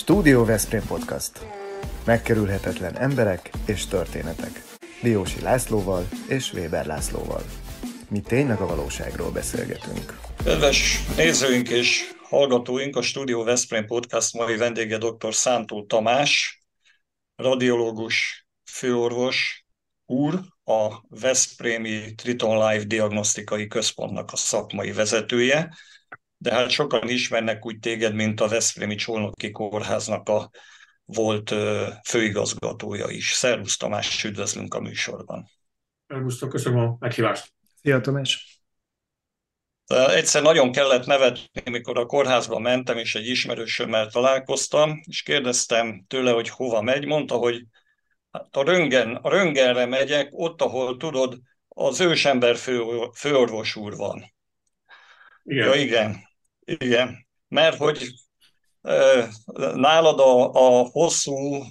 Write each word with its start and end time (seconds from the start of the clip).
Stúdió 0.00 0.44
Veszprém 0.44 0.82
Podcast. 0.86 1.46
Megkerülhetetlen 2.04 2.96
emberek 2.98 3.50
és 3.66 3.86
történetek. 3.86 4.62
Diósi 5.02 5.40
Lászlóval 5.40 6.08
és 6.28 6.52
Weber 6.52 6.86
Lászlóval. 6.86 7.42
Mi 8.08 8.20
tényleg 8.20 8.60
a 8.60 8.66
valóságról 8.66 9.30
beszélgetünk. 9.30 10.18
Kedves 10.44 11.06
nézőink 11.16 11.68
és 11.68 12.10
hallgatóink, 12.22 12.96
a 12.96 13.02
Stúdió 13.02 13.44
Veszprém 13.44 13.86
Podcast 13.86 14.34
mai 14.34 14.56
vendége 14.56 14.98
dr. 14.98 15.34
Szántó 15.34 15.84
Tamás, 15.86 16.62
radiológus, 17.36 18.46
főorvos 18.64 19.64
úr, 20.06 20.40
a 20.64 21.02
Veszprémi 21.08 22.14
Triton 22.14 22.68
Life 22.68 22.84
Diagnosztikai 22.84 23.66
Központnak 23.66 24.32
a 24.32 24.36
szakmai 24.36 24.92
vezetője, 24.92 25.74
de 26.42 26.54
hát 26.54 26.70
sokan 26.70 27.08
ismernek 27.08 27.66
úgy 27.66 27.78
téged, 27.78 28.14
mint 28.14 28.40
a 28.40 28.48
Veszprémi 28.48 28.94
Csolnoki 28.94 29.50
Kórháznak 29.50 30.28
a 30.28 30.50
volt 31.04 31.54
főigazgatója 32.08 33.08
is. 33.08 33.30
Szervusz 33.30 33.76
Tamás, 33.76 34.24
üdvözlünk 34.24 34.74
a 34.74 34.80
műsorban. 34.80 35.50
Szervusztok, 36.06 36.48
köszönöm 36.48 36.78
a 36.78 36.96
meghívást. 36.98 37.52
Szia 37.82 38.00
Tamás. 38.00 38.62
Egyszer 39.86 40.42
nagyon 40.42 40.72
kellett 40.72 41.06
nevetni, 41.06 41.70
mikor 41.70 41.98
a 41.98 42.06
kórházba 42.06 42.58
mentem, 42.58 42.96
és 42.96 43.14
egy 43.14 43.26
ismerősömmel 43.26 44.06
találkoztam, 44.06 45.00
és 45.04 45.22
kérdeztem 45.22 46.04
tőle, 46.08 46.30
hogy 46.30 46.48
hova 46.48 46.80
megy. 46.80 47.06
Mondta, 47.06 47.34
hogy 47.34 47.66
hát 48.30 48.56
a, 48.56 48.62
röngen, 48.62 49.14
a 49.14 49.28
röngenre 49.28 49.86
megyek, 49.86 50.28
ott, 50.30 50.62
ahol 50.62 50.96
tudod, 50.96 51.40
az 51.68 52.00
ősember 52.00 52.56
fő, 52.56 52.82
főorvos 53.14 53.76
úr 53.76 53.96
van. 53.96 54.34
Igen. 55.42 55.66
Ja, 55.66 55.74
igen. 55.74 56.28
Igen, 56.78 57.26
mert 57.48 57.76
hogy 57.76 58.12
nálad 59.74 60.20
a, 60.20 60.50
a 60.52 60.88
hosszú 60.92 61.62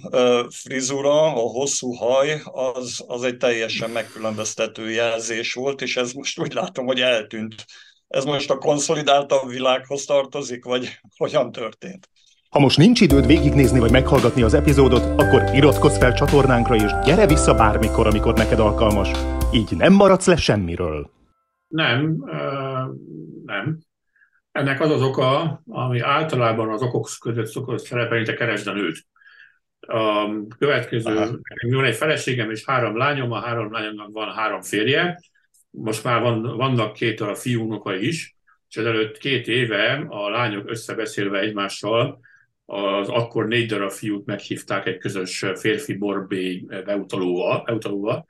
frizura, 0.48 1.22
a 1.22 1.48
hosszú 1.48 1.92
haj, 1.92 2.40
az, 2.44 3.04
az 3.06 3.22
egy 3.22 3.36
teljesen 3.36 3.90
megkülönböztető 3.90 4.90
jelzés 4.90 5.52
volt, 5.52 5.82
és 5.82 5.96
ez 5.96 6.12
most 6.12 6.38
úgy 6.38 6.52
látom, 6.52 6.86
hogy 6.86 7.00
eltűnt. 7.00 7.64
Ez 8.08 8.24
most 8.24 8.50
a 8.50 8.58
konszolidáltabb 8.58 9.48
világhoz 9.48 10.04
tartozik, 10.04 10.64
vagy 10.64 11.00
hogyan 11.16 11.52
történt? 11.52 12.08
Ha 12.50 12.58
most 12.58 12.78
nincs 12.78 13.00
időd 13.00 13.26
végignézni 13.26 13.78
vagy 13.78 13.90
meghallgatni 13.90 14.42
az 14.42 14.54
epizódot, 14.54 15.20
akkor 15.20 15.54
iratkozz 15.54 15.98
fel 15.98 16.14
csatornánkra, 16.14 16.74
és 16.74 16.90
gyere 17.04 17.26
vissza 17.26 17.54
bármikor, 17.54 18.06
amikor 18.06 18.34
neked 18.34 18.58
alkalmas. 18.58 19.10
Így 19.52 19.76
nem 19.76 19.92
maradsz 19.92 20.26
le 20.26 20.36
semmiről. 20.36 21.10
Nem, 21.68 22.16
uh, 22.20 22.94
nem. 23.44 23.78
Ennek 24.52 24.80
az 24.80 24.90
az 24.90 25.02
oka, 25.02 25.62
ami 25.66 26.00
általában 26.00 26.68
az 26.68 26.82
okok 26.82 27.08
között 27.20 27.46
szokott 27.46 27.84
szerepelni, 27.84 28.24
te 28.24 28.34
keresd 28.34 28.66
a 28.66 28.72
nőt. 28.72 29.06
A 29.80 30.30
következő, 30.58 31.40
van 31.70 31.84
egy 31.84 31.96
feleségem 31.96 32.50
és 32.50 32.64
három 32.64 32.96
lányom, 32.96 33.32
a 33.32 33.40
három 33.40 33.72
lányomnak 33.72 34.12
van 34.12 34.32
három 34.32 34.62
férje, 34.62 35.20
most 35.70 36.04
már 36.04 36.20
van, 36.22 36.42
vannak 36.42 36.92
két 36.92 37.20
a 37.20 37.34
fiúnokai 37.34 38.06
is, 38.06 38.36
és 38.68 38.76
ezelőtt 38.76 39.18
két 39.18 39.48
éve 39.48 40.06
a 40.08 40.28
lányok 40.28 40.70
összebeszélve 40.70 41.38
egymással 41.38 42.20
az 42.64 43.08
akkor 43.08 43.46
négy 43.46 43.68
darab 43.68 43.90
fiút 43.90 44.26
meghívták 44.26 44.86
egy 44.86 44.98
közös 44.98 45.44
férfi 45.54 45.96
borbé 45.96 46.64
beutalóval, 46.84 47.62
beutalóval 47.64 48.26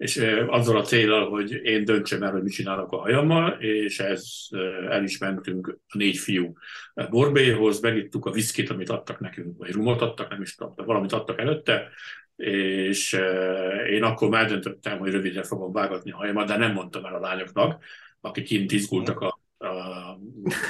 és 0.00 0.16
azzal 0.46 0.76
a 0.76 0.82
célral, 0.82 1.28
hogy 1.28 1.52
én 1.52 1.84
döntsem 1.84 2.22
el, 2.22 2.30
hogy 2.30 2.42
mit 2.42 2.52
csinálok 2.52 2.92
a 2.92 2.98
hajammal, 2.98 3.50
és 3.50 3.98
ez 3.98 4.46
el 4.88 5.04
is 5.04 5.18
mentünk 5.18 5.78
a 5.88 5.96
négy 5.96 6.16
fiú 6.16 6.52
borbéhoz, 7.10 7.80
megittuk 7.80 8.26
a 8.26 8.30
viszkit, 8.30 8.70
amit 8.70 8.88
adtak 8.88 9.20
nekünk, 9.20 9.58
vagy 9.58 9.72
rumot 9.72 10.00
adtak, 10.00 10.30
nem 10.30 10.42
is 10.42 10.54
tudom, 10.54 10.74
valamit 10.76 11.12
adtak 11.12 11.40
előtte, 11.40 11.88
és 12.36 13.12
én 13.90 14.02
akkor 14.02 14.28
már 14.28 14.48
döntöttem, 14.48 14.98
hogy 14.98 15.12
rövidre 15.12 15.42
fogom 15.42 15.72
vágatni 15.72 16.10
a 16.10 16.16
hajamat, 16.16 16.46
de 16.46 16.56
nem 16.56 16.72
mondtam 16.72 17.04
el 17.04 17.14
a 17.14 17.20
lányoknak, 17.20 17.84
akik 18.20 18.44
kint 18.44 18.72
izgultak 18.72 19.20
a, 19.20 19.40
a 19.58 20.18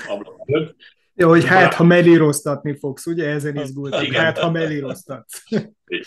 ablak 0.09 0.41
előtt, 0.47 0.77
jó, 1.15 1.29
hogy 1.29 1.45
hát, 1.45 1.75
ha 1.75 1.85
melíroztatni 1.85 2.79
fogsz, 2.79 3.07
ugye? 3.07 3.29
Ezen 3.29 3.57
izgultam. 3.57 4.03
Igen. 4.03 4.25
Hát, 4.25 4.39
ha 4.39 4.51
melíroztatsz. 4.51 5.43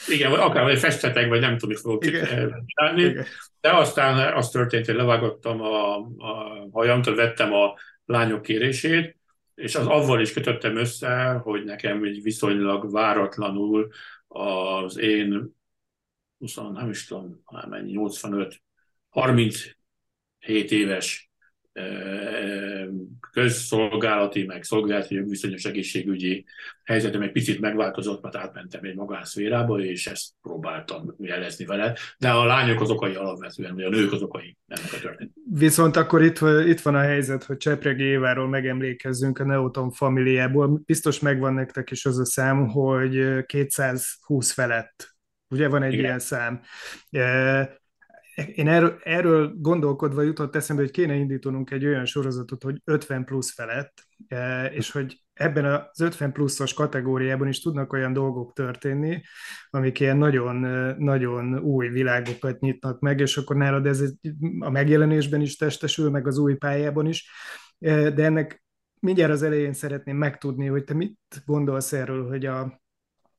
Igen, 0.08 0.30
vagy 0.30 0.40
akár 0.40 0.64
vagy 0.64 0.80
festetek, 0.80 1.28
vagy 1.28 1.40
nem 1.40 1.58
tudom, 1.58 1.76
fogok 1.76 2.04
csinálni. 2.04 3.14
De 3.62 3.76
aztán 3.76 4.34
az 4.34 4.50
történt, 4.50 4.86
hogy 4.86 4.96
levágottam 4.96 5.62
a, 5.62 5.96
a 5.98 6.68
hajamtól, 6.72 7.16
vettem 7.16 7.54
a 7.54 7.74
lányok 8.06 8.42
kérését, 8.42 9.18
és 9.56 9.76
az 9.76 9.86
avval 9.88 10.22
is 10.22 10.34
kötöttem 10.34 10.78
össze, 10.78 11.40
hogy 11.44 11.64
nekem 11.64 12.04
egy 12.04 12.22
viszonylag 12.22 12.92
váratlanul 12.92 13.90
az 14.28 14.98
én 14.98 15.56
20, 16.38 16.56
nem 16.56 16.90
is 16.90 17.06
tudom, 17.06 17.44
mennyi, 17.70 17.92
85, 17.92 18.62
37 19.10 19.76
éves 20.72 21.33
közszolgálati, 23.32 24.46
meg 24.46 24.64
szolgálati 24.64 25.20
viszonyos 25.20 25.66
egészségügyi 25.66 26.46
helyzetem 26.84 27.22
egy 27.22 27.32
picit 27.32 27.60
megváltozott, 27.60 28.22
mert 28.22 28.36
átmentem 28.36 28.84
egy 28.84 28.96
magánszférába, 28.96 29.80
és 29.80 30.08
ezt 30.08 30.30
próbáltam 30.42 31.16
jelezni 31.18 31.66
vele, 31.66 31.98
de 32.18 32.30
a 32.32 32.46
lányok 32.46 32.82
az 32.82 32.90
okai 32.90 33.16
alapvetően, 33.16 33.76
vagy 33.76 33.84
a 33.84 33.90
nők 33.90 34.12
az 34.12 34.22
okai 34.22 34.58
ennek 34.68 34.94
a 34.94 35.00
történet. 35.00 35.34
Viszont 35.52 35.96
akkor 35.96 36.22
itt, 36.22 36.40
itt 36.66 36.80
van 36.80 36.96
a 36.96 37.02
helyzet, 37.02 37.44
hogy 37.44 37.58
Csepregi 37.58 38.04
Éváról 38.04 38.48
megemlékezzünk 38.48 39.40
a 39.40 39.46
Neoton 39.46 39.92
familiából. 39.92 40.82
Biztos 40.86 41.20
megvan 41.20 41.54
nektek 41.54 41.92
is 41.92 42.06
az 42.06 42.20
a 42.20 42.26
szám, 42.26 42.68
hogy 42.68 43.46
220 43.46 44.52
felett 44.52 45.14
Ugye 45.54 45.68
van 45.68 45.84
egy 45.84 45.94
Igen. 45.94 46.06
ilyen 46.06 46.20
szám 46.20 46.62
én 48.56 48.68
erről, 48.68 49.00
erről 49.04 49.54
gondolkodva 49.58 50.22
jutott 50.22 50.56
eszembe, 50.56 50.82
hogy 50.82 50.92
kéne 50.92 51.16
indítanunk 51.16 51.72
egy 51.72 51.86
olyan 51.86 52.06
sorozatot, 52.06 52.64
hogy 52.64 52.82
50 52.84 53.24
plusz 53.24 53.54
felett, 53.54 54.08
e, 54.28 54.66
és 54.66 54.92
hogy 54.92 55.24
ebben 55.34 55.66
az 55.66 56.02
50 56.02 56.32
pluszos 56.32 56.74
kategóriában 56.74 57.48
is 57.48 57.62
tudnak 57.62 57.94
olyan 57.94 58.14
dolgok 58.14 58.54
történni, 58.54 59.22
amik 59.70 60.00
ilyen 60.00 60.18
nagyon, 60.18 60.56
nagyon 60.98 61.60
új 61.60 61.88
világokat 61.88 62.60
nyitnak 62.60 63.00
meg, 63.00 63.20
és 63.20 63.38
akkor 63.38 63.56
nálad 63.56 63.86
ez 63.86 64.04
a 64.60 64.70
megjelenésben 64.70 65.42
is 65.42 65.56
testesül, 65.56 66.10
meg 66.10 66.28
az 66.28 66.38
új 66.38 66.56
pályában 66.56 67.08
is, 67.08 67.30
e, 67.80 68.10
de 68.10 68.24
ennek 68.24 68.64
mindjárt 69.00 69.32
az 69.32 69.44
elején 69.44 69.74
szeretném 69.74 70.18
megtudni, 70.18 70.68
hogy 70.68 70.84
te 70.84 70.94
mit 70.94 71.20
gondolsz 71.46 71.94
erről, 71.94 72.28
hogy 72.28 72.46
a, 72.46 72.83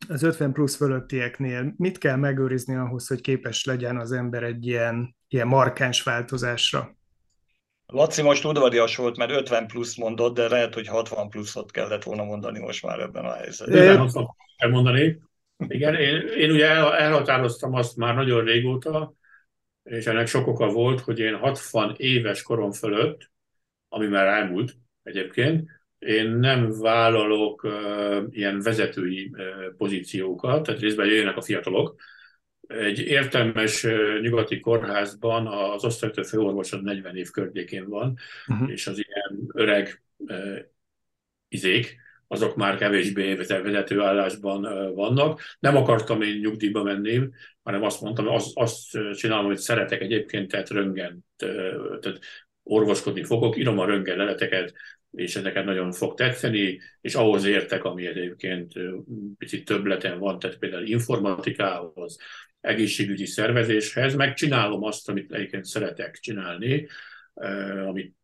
az 0.09 0.23
50 0.23 0.53
plusz 0.53 0.77
fölöttieknél 0.77 1.75
mit 1.77 1.99
kell 1.99 2.17
megőrizni 2.17 2.75
ahhoz, 2.77 3.07
hogy 3.07 3.21
képes 3.21 3.65
legyen 3.65 3.97
az 3.97 4.13
ember 4.13 4.43
egy 4.43 4.67
ilyen, 4.67 5.17
ilyen 5.29 5.47
markáns 5.47 6.03
változásra? 6.03 6.97
Laci 7.87 8.23
most 8.23 8.45
udvarias 8.45 8.97
volt, 8.97 9.17
mert 9.17 9.31
50 9.31 9.67
plusz 9.67 9.97
mondott, 9.97 10.35
de 10.35 10.49
lehet, 10.49 10.75
hogy 10.75 10.87
60 10.87 11.29
pluszot 11.29 11.71
kellett 11.71 12.03
volna 12.03 12.25
mondani 12.25 12.59
most 12.59 12.83
már 12.85 13.01
ebben 13.01 13.25
a 13.25 13.33
helyzetben. 13.33 14.11
kell 14.57 14.71
mondani. 14.71 15.19
Igen, 15.69 15.95
én, 15.95 16.27
én 16.37 16.51
ugye 16.51 16.67
elhatároztam 16.97 17.75
azt 17.75 17.97
már 17.97 18.15
nagyon 18.15 18.45
régóta, 18.45 19.15
és 19.83 20.07
ennek 20.07 20.27
sok 20.27 20.47
oka 20.47 20.67
volt, 20.67 21.01
hogy 21.01 21.19
én 21.19 21.37
60 21.37 21.95
éves 21.97 22.43
korom 22.43 22.73
fölött, 22.73 23.31
ami 23.89 24.07
már 24.07 24.27
elmúlt 24.27 24.77
egyébként, 25.03 25.71
én 26.05 26.31
nem 26.31 26.71
vállalok 26.81 27.63
uh, 27.63 28.23
ilyen 28.31 28.61
vezetői 28.61 29.31
uh, 29.33 29.77
pozíciókat, 29.77 30.63
tehát 30.63 30.81
részben 30.81 31.07
jönnek 31.07 31.37
a 31.37 31.43
fiatalok. 31.43 32.01
Egy 32.67 32.99
értelmes 32.99 33.85
uh, 33.85 34.21
nyugati 34.21 34.61
kórházban 34.61 35.47
az 35.47 35.85
osztálytő 35.85 36.23
főorvosod 36.23 36.83
40 36.83 37.17
év 37.17 37.31
környékén 37.31 37.89
van, 37.89 38.19
uh-huh. 38.47 38.71
és 38.71 38.87
az 38.87 38.99
ilyen 38.99 39.51
öreg 39.53 40.03
uh, 40.17 40.59
izék, 41.49 42.03
azok 42.27 42.57
már 42.57 42.77
kevésbé 42.77 43.35
vezetőállásban 43.35 44.67
uh, 44.67 44.95
vannak. 44.95 45.41
Nem 45.59 45.77
akartam 45.77 46.23
én 46.23 46.39
nyugdíjba 46.39 46.83
menni, 46.83 47.29
hanem 47.63 47.83
azt 47.83 48.01
mondtam, 48.01 48.29
azt, 48.29 48.51
azt 48.55 48.99
csinálom, 49.13 49.47
hogy 49.47 49.59
szeretek 49.59 50.01
egyébként, 50.01 50.51
tehát 50.51 50.71
röngent, 50.71 51.25
uh, 51.43 51.99
tehát 51.99 52.21
orvoskodni 52.63 53.25
fogok, 53.25 53.57
írom 53.57 53.79
a 53.79 53.87
röngen 53.87 54.17
leleteket, 54.17 54.75
és 55.17 55.37
ezeket 55.37 55.65
nagyon 55.65 55.93
fog 55.93 56.15
tetszeni, 56.15 56.81
és 57.01 57.15
ahhoz 57.15 57.45
értek, 57.45 57.85
ami 57.85 58.07
egyébként 58.07 58.73
picit 59.39 59.65
többleten 59.65 60.19
van, 60.19 60.39
tehát 60.39 60.59
például 60.59 60.87
informatikához, 60.87 62.19
egészségügyi 62.61 63.27
szervezéshez, 63.27 64.15
megcsinálom 64.15 64.85
azt, 64.85 65.09
amit 65.09 65.33
egyébként 65.33 65.65
szeretek 65.65 66.19
csinálni, 66.19 66.89
amit 67.87 68.15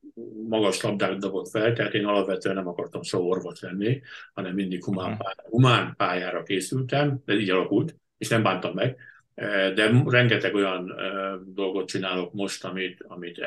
magas 0.49 0.81
labdát 0.81 1.19
dobott 1.19 1.49
fel, 1.49 1.73
tehát 1.73 1.95
én 1.95 2.05
alapvetően 2.05 2.55
nem 2.55 2.69
akartam 2.69 3.03
soha 3.03 3.25
orvos 3.25 3.61
lenni, 3.61 4.01
hanem 4.33 4.55
mindig 4.55 4.85
humán, 4.85 5.17
pályára, 5.17 5.49
humán 5.49 5.95
pályára 5.97 6.43
készültem, 6.43 7.23
de 7.25 7.35
így 7.35 7.51
alakult, 7.51 7.97
és 8.19 8.29
nem 8.29 8.43
bántam 8.43 8.75
meg, 8.75 8.97
de 9.75 10.03
rengeteg 10.07 10.55
olyan 10.55 10.95
dolgot 11.47 11.89
csinálok 11.89 12.33
most, 12.33 12.65
amit, 12.65 13.05
amit 13.09 13.41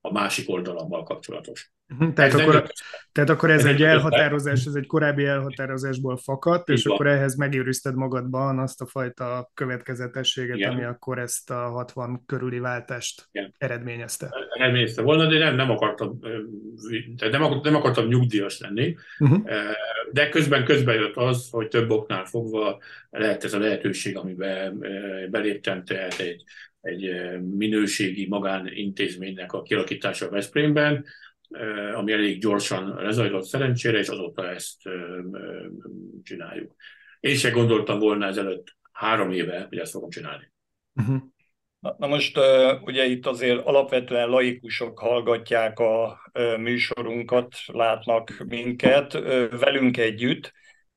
a 0.00 0.12
másik 0.12 0.48
oldalammal 0.48 1.02
kapcsolatos. 1.02 1.72
Uh-huh, 1.92 2.12
tehát, 2.12 2.34
ez 2.34 2.40
akkor, 2.40 2.72
tehát 3.12 3.30
akkor 3.30 3.50
ez, 3.50 3.64
ez 3.64 3.64
egy 3.64 3.82
elhatározás, 3.82 4.64
ez 4.64 4.74
egy 4.74 4.86
korábbi 4.86 5.24
elhatározásból 5.24 6.16
fakadt, 6.16 6.68
és 6.68 6.84
van. 6.84 6.94
akkor 6.94 7.06
ehhez 7.06 7.34
megőrizted 7.34 7.94
magadban 7.94 8.58
azt 8.58 8.80
a 8.80 8.86
fajta 8.86 9.50
következetességet, 9.54 10.56
Igen. 10.56 10.70
ami 10.70 10.84
akkor 10.84 11.18
ezt 11.18 11.50
a 11.50 11.68
60 11.68 12.22
körüli 12.26 12.58
váltást 12.58 13.28
Igen. 13.32 13.54
eredményezte. 13.58 14.28
Eredményezte 14.50 15.02
volna, 15.02 15.26
de 15.26 15.38
nem, 15.38 15.54
nem 15.54 15.70
akartam, 15.70 16.18
nem, 17.30 17.60
nem 17.62 17.74
akartam 17.74 18.06
nyugdíjas 18.06 18.60
lenni, 18.60 18.96
uh-huh. 19.18 19.42
de 20.12 20.28
közben 20.28 20.64
közben 20.64 20.94
jött 20.94 21.16
az, 21.16 21.48
hogy 21.50 21.68
több 21.68 21.90
oknál 21.90 22.24
fogva 22.24 22.78
lehet 23.10 23.44
ez 23.44 23.54
a 23.54 23.58
lehetőség, 23.58 24.16
amiben 24.16 24.78
beléptem, 25.30 25.84
tehát 25.84 26.18
egy, 26.18 26.44
egy 26.80 27.10
minőségi 27.40 28.26
magánintézménynek 28.28 29.52
a 29.52 29.62
kialakítása 29.62 30.26
a 30.26 30.30
Veszprémben, 30.30 31.04
ami 31.94 32.12
elég 32.12 32.40
gyorsan 32.40 33.02
lezajlott 33.02 33.44
szerencsére, 33.44 33.98
és 33.98 34.08
azóta 34.08 34.50
ezt 34.50 34.82
csináljuk. 36.22 36.74
Én 37.20 37.34
se 37.34 37.50
gondoltam 37.50 37.98
volna 37.98 38.26
ezelőtt 38.26 38.76
három 38.92 39.30
éve, 39.30 39.66
hogy 39.68 39.78
ezt 39.78 39.92
fogom 39.92 40.10
csinálni. 40.10 40.52
Uh-huh. 40.94 41.22
Na, 41.80 41.96
na 41.98 42.06
most 42.06 42.38
ugye 42.82 43.04
itt 43.04 43.26
azért 43.26 43.66
alapvetően 43.66 44.28
laikusok 44.28 44.98
hallgatják 44.98 45.78
a 45.78 46.20
műsorunkat, 46.58 47.54
látnak 47.66 48.44
minket 48.46 49.12
velünk 49.50 49.96
együtt, 49.96 50.52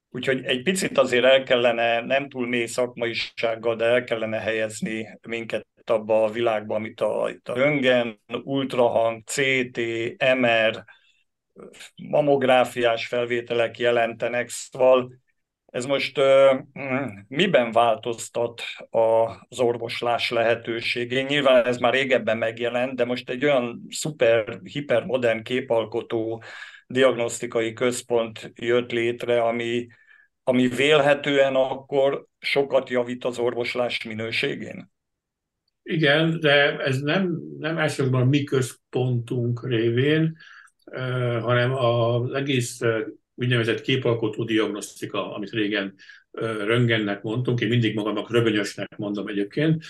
úgyhogy 0.09 0.43
egy 0.43 0.63
picit 0.63 0.97
azért 0.97 1.23
el 1.23 1.43
kellene, 1.43 2.01
nem 2.01 2.29
túl 2.29 2.47
mély 2.47 2.65
szakmaisággal, 2.65 3.75
de 3.75 3.85
el 3.85 4.03
kellene 4.03 4.39
helyezni 4.39 5.19
minket 5.27 5.67
abba 5.89 6.23
a 6.23 6.29
világba, 6.31 6.75
amit 6.75 7.01
a, 7.01 7.29
itt 7.29 7.47
a 7.47 7.53
röntgen, 7.53 8.19
ultrahang, 8.43 9.23
CT, 9.23 9.79
MR, 10.37 10.83
mamográfiás 11.95 13.07
felvételek 13.07 13.77
jelentenek, 13.79 14.49
szóval 14.49 15.21
ez 15.65 15.85
most 15.85 16.17
uh, 16.17 16.59
miben 17.27 17.71
változtat 17.71 18.61
az 19.49 19.59
orvoslás 19.59 20.29
lehetőségén? 20.29 21.25
Nyilván 21.25 21.65
ez 21.65 21.77
már 21.77 21.93
régebben 21.93 22.37
megjelent, 22.37 22.95
de 22.95 23.05
most 23.05 23.29
egy 23.29 23.43
olyan 23.43 23.85
szuper, 23.89 24.59
hipermodern 24.63 25.43
képalkotó 25.43 26.43
diagnosztikai 26.87 27.73
központ 27.73 28.51
jött 28.55 28.91
létre, 28.91 29.41
ami, 29.41 29.87
ami 30.43 30.67
vélhetően 30.67 31.55
akkor 31.55 32.25
sokat 32.39 32.89
javít 32.89 33.25
az 33.25 33.39
orvoslás 33.39 34.03
minőségén? 34.03 34.92
Igen, 35.83 36.39
de 36.39 36.77
ez 36.79 36.99
nem, 36.99 37.39
nem 37.59 37.77
elsősorban 37.77 38.27
mi 38.27 38.43
központunk 38.43 39.67
révén, 39.67 40.37
hanem 41.41 41.73
az 41.75 42.33
egész 42.33 42.79
úgynevezett 43.35 43.81
képalkotó 43.81 44.43
diagnosztika, 44.43 45.33
amit 45.35 45.51
régen 45.51 45.95
röngennek 46.65 47.21
mondtunk, 47.21 47.61
én 47.61 47.67
mindig 47.67 47.95
magamnak 47.95 48.31
rögönyösnek 48.31 48.97
mondom 48.97 49.27
egyébként, 49.27 49.83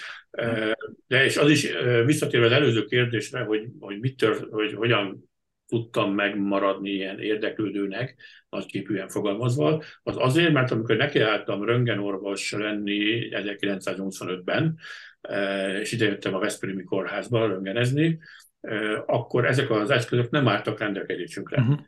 de 1.07 1.25
és 1.25 1.37
az 1.37 1.49
is 1.49 1.67
visszatérve 2.05 2.45
az 2.45 2.51
előző 2.51 2.85
kérdésre, 2.85 3.39
hogy, 3.39 3.67
hogy, 3.79 3.99
mit 3.99 4.17
tör, 4.17 4.47
hogy 4.49 4.73
hogyan 4.73 5.29
tudtam 5.67 6.13
megmaradni 6.13 6.89
ilyen 6.89 7.19
érdeklődőnek, 7.19 8.15
nagyképűen 8.49 9.07
fogalmazva, 9.07 9.83
az 10.03 10.15
azért, 10.17 10.53
mert 10.53 10.71
amikor 10.71 10.95
nekiálltam 10.95 11.63
röntgenorvos 11.63 12.51
lenni 12.51 13.29
1985-ben, 13.31 14.77
Eh, 15.23 15.79
és 15.79 15.91
idejöttem 15.91 16.33
a 16.33 16.39
Veszprémi 16.39 16.83
kórházba 16.83 17.47
röngenezni, 17.47 18.19
eh, 18.61 19.01
akkor 19.05 19.45
ezek 19.45 19.69
az 19.69 19.89
eszközök 19.89 20.29
nem 20.29 20.47
álltak 20.47 20.79
rendelkezésünkre. 20.79 21.61
Uh-huh. 21.61 21.79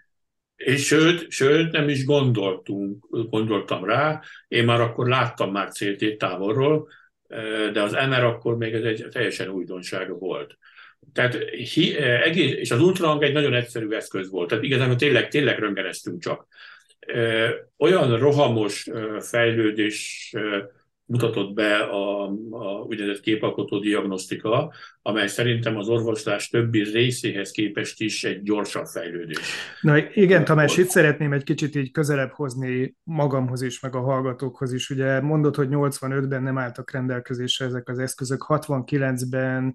És 0.56 0.86
sőt, 0.86 1.32
sőt, 1.32 1.72
nem 1.72 1.90
is 1.90 2.06
gondoltunk, 2.06 3.08
gondoltam 3.30 3.86
rá, 3.86 4.22
én 4.48 4.66
már 4.66 4.82
akkor 4.82 5.08
láttam 5.08 5.52
már 5.52 5.70
CT 5.72 6.18
távolról, 6.18 6.88
eh, 7.28 7.72
de 7.72 7.82
az 7.82 7.92
MR 7.92 8.24
akkor 8.24 8.58
még 8.58 8.74
ez 8.74 8.84
egy 8.84 9.08
teljesen 9.12 9.50
újdonság 9.50 10.20
volt. 10.20 10.58
Tehát, 11.16 11.36
egész, 12.24 12.54
és 12.56 12.72
az 12.72 12.82
ultrahang 12.82 13.24
egy 13.24 13.34
nagyon 13.34 13.54
egyszerű 13.54 13.90
eszköz 13.90 14.30
volt, 14.30 14.50
tehát 14.50 14.64
igazából 14.64 14.96
tényleg, 14.96 15.28
tényleg 15.28 15.60
röngeneztünk 15.60 16.22
csak. 16.22 16.48
Olyan 17.78 18.20
rohamos 18.20 18.90
fejlődés 19.20 20.34
mutatott 21.06 21.54
be 21.54 21.78
a, 21.78 22.24
a 22.50 22.82
úgynevezett 22.88 23.22
képalkotó 23.22 23.80
diagnosztika, 23.80 24.74
amely 25.02 25.28
szerintem 25.28 25.78
az 25.78 25.88
orvoslás 25.88 26.50
többi 26.50 26.84
részéhez 26.84 27.52
képest 27.52 28.02
is 28.02 28.24
egy 28.24 28.44
gyorsabb 28.44 28.86
fejlődés. 28.86 29.38
Na 29.82 29.98
igen, 30.14 30.46
Tamás, 30.46 30.78
itt 30.78 30.88
szeretném 30.88 31.34
egy 31.34 31.44
kicsit 31.44 31.76
így 31.76 31.92
közelebb 31.92 32.32
hozni 32.32 32.96
magamhoz 33.04 33.62
is, 33.62 33.80
meg 33.80 33.96
a 33.96 34.02
hallgatókhoz 34.02 34.74
is. 34.74 34.90
Ugye 34.90 35.22
mondod, 35.22 35.56
hogy 35.56 35.68
85-ben 35.72 36.44
nem 36.44 36.58
álltak 36.58 36.92
rendelkezésre 36.92 37.66
ezek 37.66 37.90
az 37.90 38.00
eszközök, 38.00 38.46
69-ben 38.48 39.66
eh, 39.66 39.72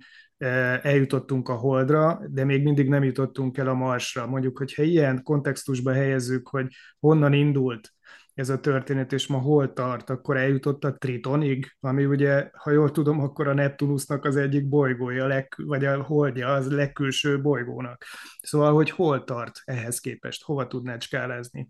eljutottunk 0.83 1.49
a 1.49 1.55
Holdra, 1.55 2.21
de 2.29 2.45
még 2.45 2.63
mindig 2.63 2.89
nem 2.89 3.05
jutottunk 3.05 3.59
el 3.59 3.69
a 3.69 3.75
Marsra. 3.75 4.27
Mondjuk, 4.27 4.59
hogyha 4.59 4.83
ilyen 4.83 5.23
kontextusba 5.23 5.93
helyezzük, 5.93 6.49
hogy 6.49 6.67
honnan 7.01 7.33
indult 7.33 7.93
ez 8.35 8.49
a 8.49 8.61
történet, 8.61 9.13
és 9.13 9.27
ma 9.27 9.39
hol 9.39 9.73
tart, 9.73 10.11
akkor 10.11 10.37
eljutott 10.37 10.85
a 10.85 10.95
Tritonig, 10.95 11.77
ami 11.81 12.05
ugye, 12.05 12.51
ha 12.53 12.71
jól 12.71 12.91
tudom, 12.91 13.21
akkor 13.21 13.49
a 13.49 13.55
Neptunusnak 13.55 14.25
az 14.25 14.37
egyik 14.37 14.69
bolygója, 14.69 15.27
leg, 15.27 15.55
vagy 15.57 15.85
a 15.85 16.03
holdja 16.03 16.53
az 16.53 16.71
legkülső 16.71 17.41
bolygónak. 17.41 18.05
Szóval, 18.43 18.73
hogy 18.73 18.91
hol 18.91 19.25
tart 19.25 19.61
ehhez 19.65 20.01
képest, 20.01 20.43
hova 20.43 20.67
tudnád 20.67 21.03
skálázni? 21.03 21.69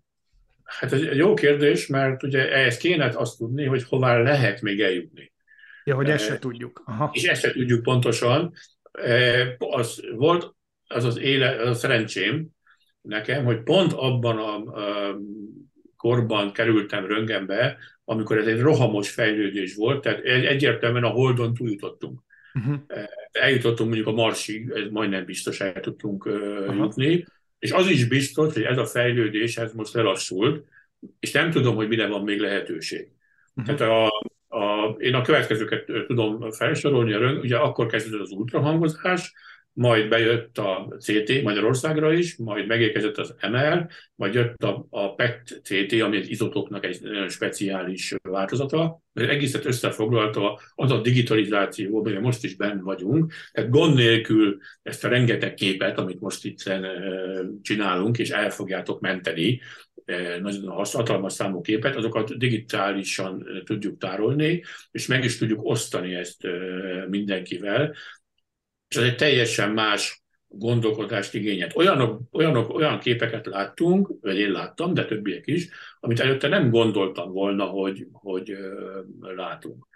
Hát 0.63 0.93
ez 0.93 1.01
egy 1.01 1.17
jó 1.17 1.33
kérdés, 1.33 1.87
mert 1.87 2.23
ugye 2.23 2.51
ehhez 2.51 2.77
kéne 2.77 3.11
azt 3.15 3.37
tudni, 3.37 3.65
hogy 3.65 3.83
hová 3.83 4.17
lehet 4.17 4.61
még 4.61 4.81
eljutni. 4.81 5.30
Ja, 5.83 5.95
hogy 5.95 6.09
ezt 6.09 6.25
se 6.25 6.39
tudjuk. 6.39 6.83
Aha. 6.85 7.09
És 7.13 7.23
ezt 7.23 7.41
se 7.41 7.51
tudjuk 7.51 7.83
pontosan. 7.83 8.53
Az 9.57 10.01
volt 10.15 10.55
az 10.87 11.03
az 11.03 11.17
éle, 11.17 11.61
az 11.61 11.67
a 11.67 11.73
szerencsém 11.73 12.47
nekem, 13.01 13.45
hogy 13.45 13.63
pont 13.63 13.93
abban 13.93 14.37
a, 14.37 14.55
a 14.55 15.17
korban 15.97 16.51
kerültem 16.51 17.05
röngenbe, 17.05 17.77
amikor 18.05 18.37
ez 18.37 18.47
egy 18.47 18.59
rohamos 18.59 19.09
fejlődés 19.09 19.75
volt, 19.75 20.01
tehát 20.01 20.19
egyértelműen 20.23 21.03
a 21.03 21.09
Holdon 21.09 21.53
túljutottunk. 21.53 22.21
Uh-huh. 22.53 22.79
Eljutottunk 23.31 23.89
mondjuk 23.89 24.07
a 24.07 24.21
Marsig, 24.21 24.69
ez 24.69 24.89
majdnem 24.89 25.25
biztos 25.25 25.61
el 25.61 25.79
tudtunk 25.79 26.25
uh, 26.25 26.75
jutni, 26.75 27.25
és 27.59 27.71
az 27.71 27.87
is 27.87 28.07
biztos, 28.07 28.53
hogy 28.53 28.63
ez 28.63 28.77
a 28.77 28.85
fejlődés 28.85 29.57
ez 29.57 29.73
most 29.73 29.93
lelassult, 29.93 30.65
és 31.19 31.31
nem 31.31 31.51
tudom, 31.51 31.75
hogy 31.75 31.87
mire 31.87 32.07
van 32.07 32.23
még 32.23 32.39
lehetőség. 32.39 33.07
Uh-huh. 33.55 33.75
Tehát 33.75 33.91
a, 33.91 34.11
a, 34.51 34.95
én 34.97 35.13
a 35.13 35.21
következőket 35.21 35.85
tudom 36.07 36.51
felsorolni, 36.51 37.13
ugye 37.39 37.57
akkor 37.57 37.85
kezdődött 37.85 38.21
az 38.21 38.31
ultrahangozás, 38.31 39.33
majd 39.73 40.09
bejött 40.09 40.57
a 40.57 40.95
CT 40.99 41.41
Magyarországra 41.43 42.13
is, 42.13 42.37
majd 42.37 42.67
megérkezett 42.67 43.17
az 43.17 43.35
MR, 43.51 43.87
majd 44.15 44.33
jött 44.33 44.63
a, 44.63 44.87
a 44.89 45.15
PET-CT, 45.15 46.01
ami 46.01 46.17
az 46.17 46.29
izotóknak 46.29 46.85
egy 46.85 46.97
nagyon 47.01 47.29
speciális 47.29 48.15
változata, 48.21 49.01
mert 49.13 49.29
egészet 49.29 49.65
összefoglalta 49.65 50.59
az 50.75 50.91
a 50.91 51.01
digitalizáció, 51.01 51.99
amiben 51.99 52.21
most 52.21 52.43
is 52.43 52.55
benn 52.55 52.83
vagyunk, 52.83 53.33
tehát 53.51 53.69
gond 53.69 53.95
nélkül 53.95 54.57
ezt 54.81 55.03
a 55.03 55.07
rengeteg 55.07 55.53
képet, 55.53 55.97
amit 55.97 56.19
most 56.19 56.45
itt 56.45 56.63
csinálunk, 57.61 58.17
és 58.17 58.29
el 58.29 58.49
fogjátok 58.49 58.99
menteni, 58.99 59.61
nagyon 60.41 60.67
hatalmas 60.67 61.33
számú 61.33 61.61
képet, 61.61 61.95
azokat 61.95 62.37
digitálisan 62.37 63.47
tudjuk 63.63 63.97
tárolni, 63.97 64.63
és 64.91 65.07
meg 65.07 65.23
is 65.23 65.37
tudjuk 65.37 65.63
osztani 65.63 66.13
ezt 66.13 66.47
mindenkivel, 67.09 67.95
és 68.91 68.97
ez 68.97 69.03
egy 69.03 69.15
teljesen 69.15 69.71
más 69.71 70.23
gondolkodást 70.47 71.33
igényelt. 71.33 71.75
Olyanok, 71.75 72.21
olyanok, 72.31 72.73
olyan 72.73 72.99
képeket 72.99 73.45
láttunk, 73.45 74.11
vagy 74.21 74.37
én 74.37 74.51
láttam, 74.51 74.93
de 74.93 75.05
többiek 75.05 75.47
is, 75.47 75.69
amit 75.99 76.19
előtte 76.19 76.47
nem 76.47 76.69
gondoltam 76.69 77.31
volna, 77.31 77.65
hogy, 77.65 78.07
hogy 78.11 78.57
látunk. 79.19 79.87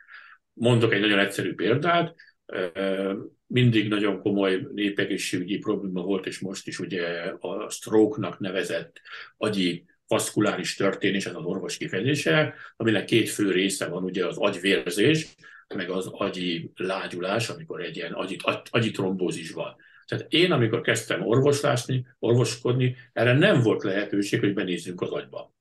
Mondok 0.53 0.93
egy 0.93 0.99
nagyon 0.99 1.19
egyszerű 1.19 1.53
példát, 1.53 2.15
mindig 3.47 3.87
nagyon 3.87 4.19
komoly 4.19 4.67
népegészségügyi 4.73 5.57
probléma 5.57 6.01
volt, 6.01 6.25
és 6.25 6.39
most 6.39 6.67
is 6.67 6.79
ugye 6.79 7.33
a 7.39 7.69
stroke-nak 7.69 8.39
nevezett 8.39 9.01
agyi 9.37 9.85
vaszkuláris 10.07 10.75
történés, 10.75 11.25
ez 11.25 11.35
az 11.35 11.45
orvos 11.45 11.77
kifejezése, 11.77 12.55
aminek 12.77 13.05
két 13.05 13.29
fő 13.29 13.51
része 13.51 13.87
van, 13.87 14.03
ugye 14.03 14.25
az 14.25 14.37
agyvérzés, 14.37 15.35
meg 15.75 15.89
az 15.89 16.07
agyi 16.07 16.71
lágyulás, 16.75 17.49
amikor 17.49 17.81
egy 17.81 17.95
ilyen 17.95 18.13
agyi, 18.13 18.37
agyi 18.69 18.91
trombózis 18.91 19.51
van. 19.51 19.75
Tehát 20.05 20.25
én, 20.29 20.51
amikor 20.51 20.81
kezdtem 20.81 21.21
orvoslásni, 21.21 22.07
orvoskodni, 22.19 22.95
erre 23.13 23.33
nem 23.33 23.61
volt 23.61 23.83
lehetőség, 23.83 24.39
hogy 24.39 24.53
benézzünk 24.53 25.01
az 25.01 25.11
agyba. 25.11 25.53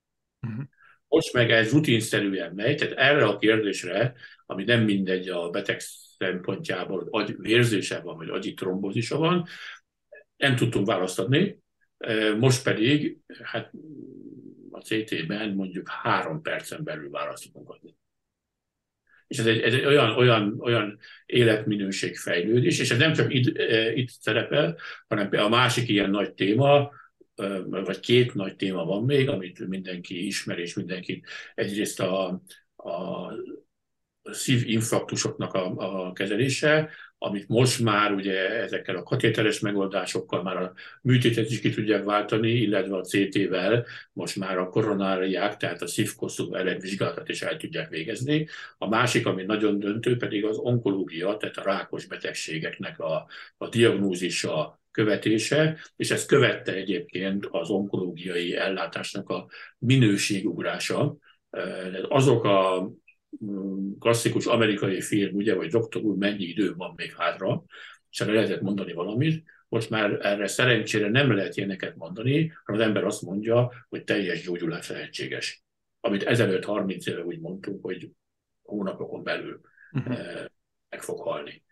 Uh-huh. 0.47 0.65
Most 1.09 1.33
meg 1.33 1.51
ez 1.51 1.73
rutinszerűen 1.73 2.55
megy, 2.55 2.77
tehát 2.77 2.95
erre 2.95 3.25
a 3.25 3.39
kérdésre, 3.39 4.15
ami 4.47 4.65
nem 4.65 4.85
mindegy 4.85 5.29
a 5.29 5.51
beteg 5.51 5.81
szempontjából, 6.19 7.07
agy 7.11 7.35
vérzése 7.39 8.01
van, 8.01 8.17
vagy 8.17 8.29
agyi 8.29 8.55
trombózisa 8.55 9.19
van, 9.19 9.47
nem 10.37 10.57
tudtunk 10.57 10.87
választ 10.87 11.19
adni, 11.19 11.63
Most 12.39 12.63
pedig, 12.63 13.19
hát 13.43 13.73
a 14.71 14.81
CT-ben 14.81 15.51
mondjuk 15.51 15.89
három 15.89 16.43
percen 16.43 16.85
belül 16.85 17.11
választunk 17.11 17.69
adni. 17.69 17.97
És 19.27 19.39
ez 19.39 19.47
egy, 19.47 19.61
ez 19.61 19.75
egy 19.75 19.85
olyan, 19.85 20.11
olyan, 20.11 20.57
olyan 20.61 20.99
életminőségfejlődés, 21.27 22.79
és 22.79 22.91
ez 22.91 22.99
nem 22.99 23.13
csak 23.13 23.35
itt, 23.35 23.59
itt 23.95 24.09
szerepel, 24.09 24.79
hanem 25.09 25.29
a 25.31 25.49
másik 25.49 25.89
ilyen 25.89 26.11
nagy 26.11 26.33
téma, 26.33 26.91
vagy 27.67 28.01
két 28.01 28.35
nagy 28.35 28.57
téma 28.57 28.85
van 28.85 29.05
még, 29.05 29.29
amit 29.29 29.69
mindenki 29.69 30.27
ismer, 30.27 30.59
és 30.59 30.75
mindenki 30.75 31.23
egyrészt 31.55 32.01
a, 32.01 32.43
a 32.77 33.33
szívinfarktusoknak 34.23 35.55
a, 35.55 35.75
a 36.07 36.13
kezelése, 36.13 36.91
amit 37.25 37.49
most 37.49 37.81
már 37.81 38.13
ugye 38.13 38.51
ezekkel 38.51 38.97
a 38.97 39.03
katéteres 39.03 39.61
megoldásokkal 39.61 40.43
már 40.43 40.57
a 40.57 40.73
műtétet 41.03 41.51
is 41.51 41.61
ki 41.61 41.71
tudják 41.71 42.05
váltani, 42.05 42.51
illetve 42.51 42.97
a 42.97 43.01
CT-vel 43.01 43.87
most 44.13 44.37
már 44.37 44.59
a 44.59 44.69
koronáriák, 44.69 45.57
tehát 45.57 45.83
a 45.83 45.87
szívkoszú 45.87 46.57
vizsgálatot 46.79 47.29
is 47.29 47.43
el 47.43 47.57
tudják 47.57 47.89
végezni. 47.89 48.49
A 48.79 48.89
másik, 48.89 49.27
ami 49.27 49.43
nagyon 49.43 49.79
döntő, 49.79 50.17
pedig 50.17 50.45
az 50.45 50.57
onkológia, 50.57 51.37
tehát 51.37 51.57
a 51.57 51.63
rákos 51.63 52.07
betegségeknek 52.07 53.01
a, 53.01 53.27
a 53.57 53.69
diagnózisa, 53.69 54.83
követése, 54.91 55.79
és 55.97 56.11
ez 56.11 56.27
követte 56.27 56.73
egyébként 56.73 57.47
az 57.51 57.71
onkológiai 57.71 58.57
ellátásnak 58.57 59.29
a 59.29 59.47
minőségugrása. 59.79 61.17
Azok 62.09 62.45
a 62.45 62.91
klasszikus 63.99 64.47
amerikai 64.47 65.01
film, 65.01 65.35
ugye, 65.35 65.55
hogy 65.55 65.71
doktor 65.71 66.03
úr, 66.03 66.17
mennyi 66.17 66.45
idő 66.45 66.75
van 66.75 66.93
még 66.97 67.15
hátra, 67.17 67.65
és 68.11 68.21
erre 68.21 68.33
lehetett 68.33 68.61
mondani 68.61 68.93
valamit, 68.93 69.45
most 69.69 69.91
már 69.91 70.19
erre 70.21 70.47
szerencsére 70.47 71.09
nem 71.09 71.33
lehet 71.33 71.57
ilyeneket 71.57 71.97
mondani, 71.97 72.53
hanem 72.65 72.81
az 72.81 72.87
ember 72.87 73.05
azt 73.05 73.23
mondja, 73.23 73.73
hogy 73.89 74.05
teljes 74.05 74.43
gyógyulás 74.43 74.89
lehetséges. 74.89 75.63
Amit 76.01 76.23
ezelőtt 76.23 76.65
30 76.65 77.07
éve 77.07 77.25
úgy 77.25 77.41
mondtunk, 77.41 77.85
hogy 77.85 78.11
hónapokon 78.63 79.23
belül 79.23 79.61
uh-huh. 79.93 80.19
meg 80.89 81.03
fog 81.03 81.21
halni. 81.21 81.63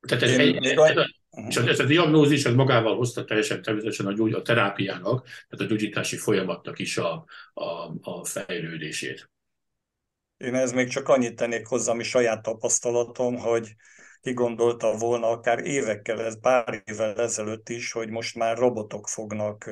Tehát 0.00 0.22
ez, 0.22 0.38
egy, 0.38 0.56
ez, 0.56 0.78
ez, 0.78 1.06
és 1.48 1.56
ez 1.56 1.80
a 1.80 1.84
diagnózis 1.84 2.44
ez 2.44 2.54
magával 2.54 2.96
hozta 2.96 3.24
teljesen 3.24 3.62
természetesen 3.62 4.06
a, 4.06 4.12
gyógy, 4.12 4.32
a 4.32 4.42
terápiának, 4.42 5.24
tehát 5.24 5.64
a 5.64 5.68
gyógyítási 5.68 6.16
folyamatnak 6.16 6.78
is 6.78 6.98
a, 6.98 7.24
a, 7.54 7.64
a 8.00 8.24
fejlődését. 8.24 9.30
Én 10.42 10.54
ez 10.54 10.72
még 10.72 10.88
csak 10.88 11.08
annyit 11.08 11.36
tennék 11.36 11.66
hozzá, 11.66 11.92
ami 11.92 12.02
saját 12.02 12.42
tapasztalatom, 12.42 13.36
hogy 13.36 13.74
ki 14.20 14.32
gondolta 14.32 14.96
volna 14.96 15.28
akár 15.28 15.66
évekkel, 15.66 16.20
ez 16.20 16.40
pár 16.40 16.82
évvel 16.84 17.20
ezelőtt 17.20 17.68
is, 17.68 17.92
hogy 17.92 18.10
most 18.10 18.36
már 18.36 18.56
robotok 18.56 19.08
fognak 19.08 19.70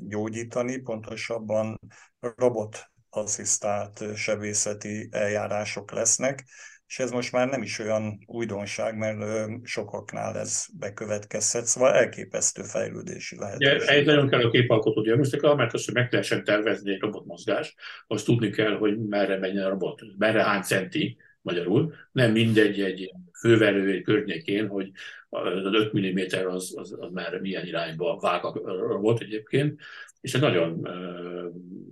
gyógyítani, 0.00 0.76
pontosabban 0.76 1.80
robot 2.20 2.90
asszisztált 3.10 4.16
sebészeti 4.16 5.08
eljárások 5.10 5.92
lesznek, 5.92 6.44
és 6.86 6.98
ez 6.98 7.10
most 7.10 7.32
már 7.32 7.48
nem 7.48 7.62
is 7.62 7.78
olyan 7.78 8.18
újdonság, 8.26 8.96
mert 8.96 9.18
sokaknál 9.62 10.38
ez 10.38 10.66
bekövetkezhet, 10.78 11.64
szóval 11.64 11.92
elképesztő 11.92 12.62
fejlődési 12.62 13.36
lehetőség. 13.38 13.88
egy 13.88 14.06
nagyon 14.06 14.28
kell 14.28 14.44
a 14.44 14.50
képalkotó 14.50 15.02
diagnosztika, 15.02 15.54
mert 15.54 15.74
azt, 15.74 15.84
hogy 15.84 15.94
meg 15.94 16.12
lehessen 16.12 16.44
tervezni 16.44 16.92
egy 16.92 17.00
robotmozgást, 17.00 17.74
az 18.06 18.22
tudni 18.22 18.50
kell, 18.50 18.76
hogy 18.76 18.98
merre 18.98 19.38
megy 19.38 19.56
a 19.56 19.68
robot, 19.68 20.02
merre 20.18 20.42
hány 20.42 20.62
centi, 20.62 21.16
magyarul, 21.42 21.94
nem 22.12 22.32
mindegy 22.32 22.80
egy 22.80 23.10
főverő 23.40 24.00
környékén, 24.00 24.68
hogy 24.68 24.90
az 25.28 25.64
5 25.64 25.98
mm 25.98 26.46
az, 26.46 26.74
az, 26.76 26.96
az 26.98 27.10
már 27.12 27.40
milyen 27.40 27.66
irányba 27.66 28.18
vág 28.20 28.44
a 28.44 28.52
robot 28.86 29.20
egyébként, 29.20 29.80
és 30.20 30.34
egy 30.34 30.40
nagyon 30.40 30.88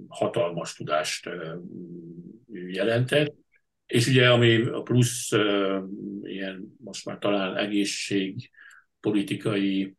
hatalmas 0.08 0.74
tudást 0.74 1.30
jelentett, 2.52 3.34
és 3.92 4.06
ugye 4.06 4.30
ami 4.30 4.62
a 4.62 4.82
plusz 4.82 5.30
ilyen 6.22 6.74
most 6.78 7.04
már 7.04 7.18
talán 7.18 7.56
egészségpolitikai 7.56 9.96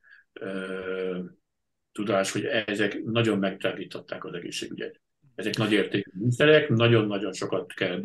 tudás, 1.92 2.32
hogy 2.32 2.46
ezek 2.46 3.04
nagyon 3.04 3.40
megtágították 3.40 4.26
az 4.26 4.34
egészségügyet. 4.34 5.02
Ezek 5.36 5.58
nagy 5.58 5.72
értékű 5.72 6.12
műszerek, 6.14 6.70
nagyon-nagyon 6.70 7.34
sokat 7.34 7.74
kell 7.74 8.02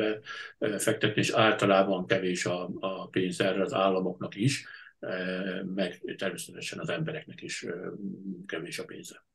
befektetni, 0.59 1.21
és 1.21 1.30
általában 1.30 2.07
kevés 2.07 2.47
a, 2.47 2.71
a 2.80 3.07
pénz 3.07 3.40
erre 3.40 3.62
az 3.62 3.73
államoknak 3.73 4.35
is, 4.35 4.66
meg 5.75 6.14
természetesen 6.16 6.78
az 6.78 6.88
embereknek 6.88 7.42
is 7.42 7.66
kevés 8.47 8.78
a 8.78 8.85
pénze. 8.85 9.26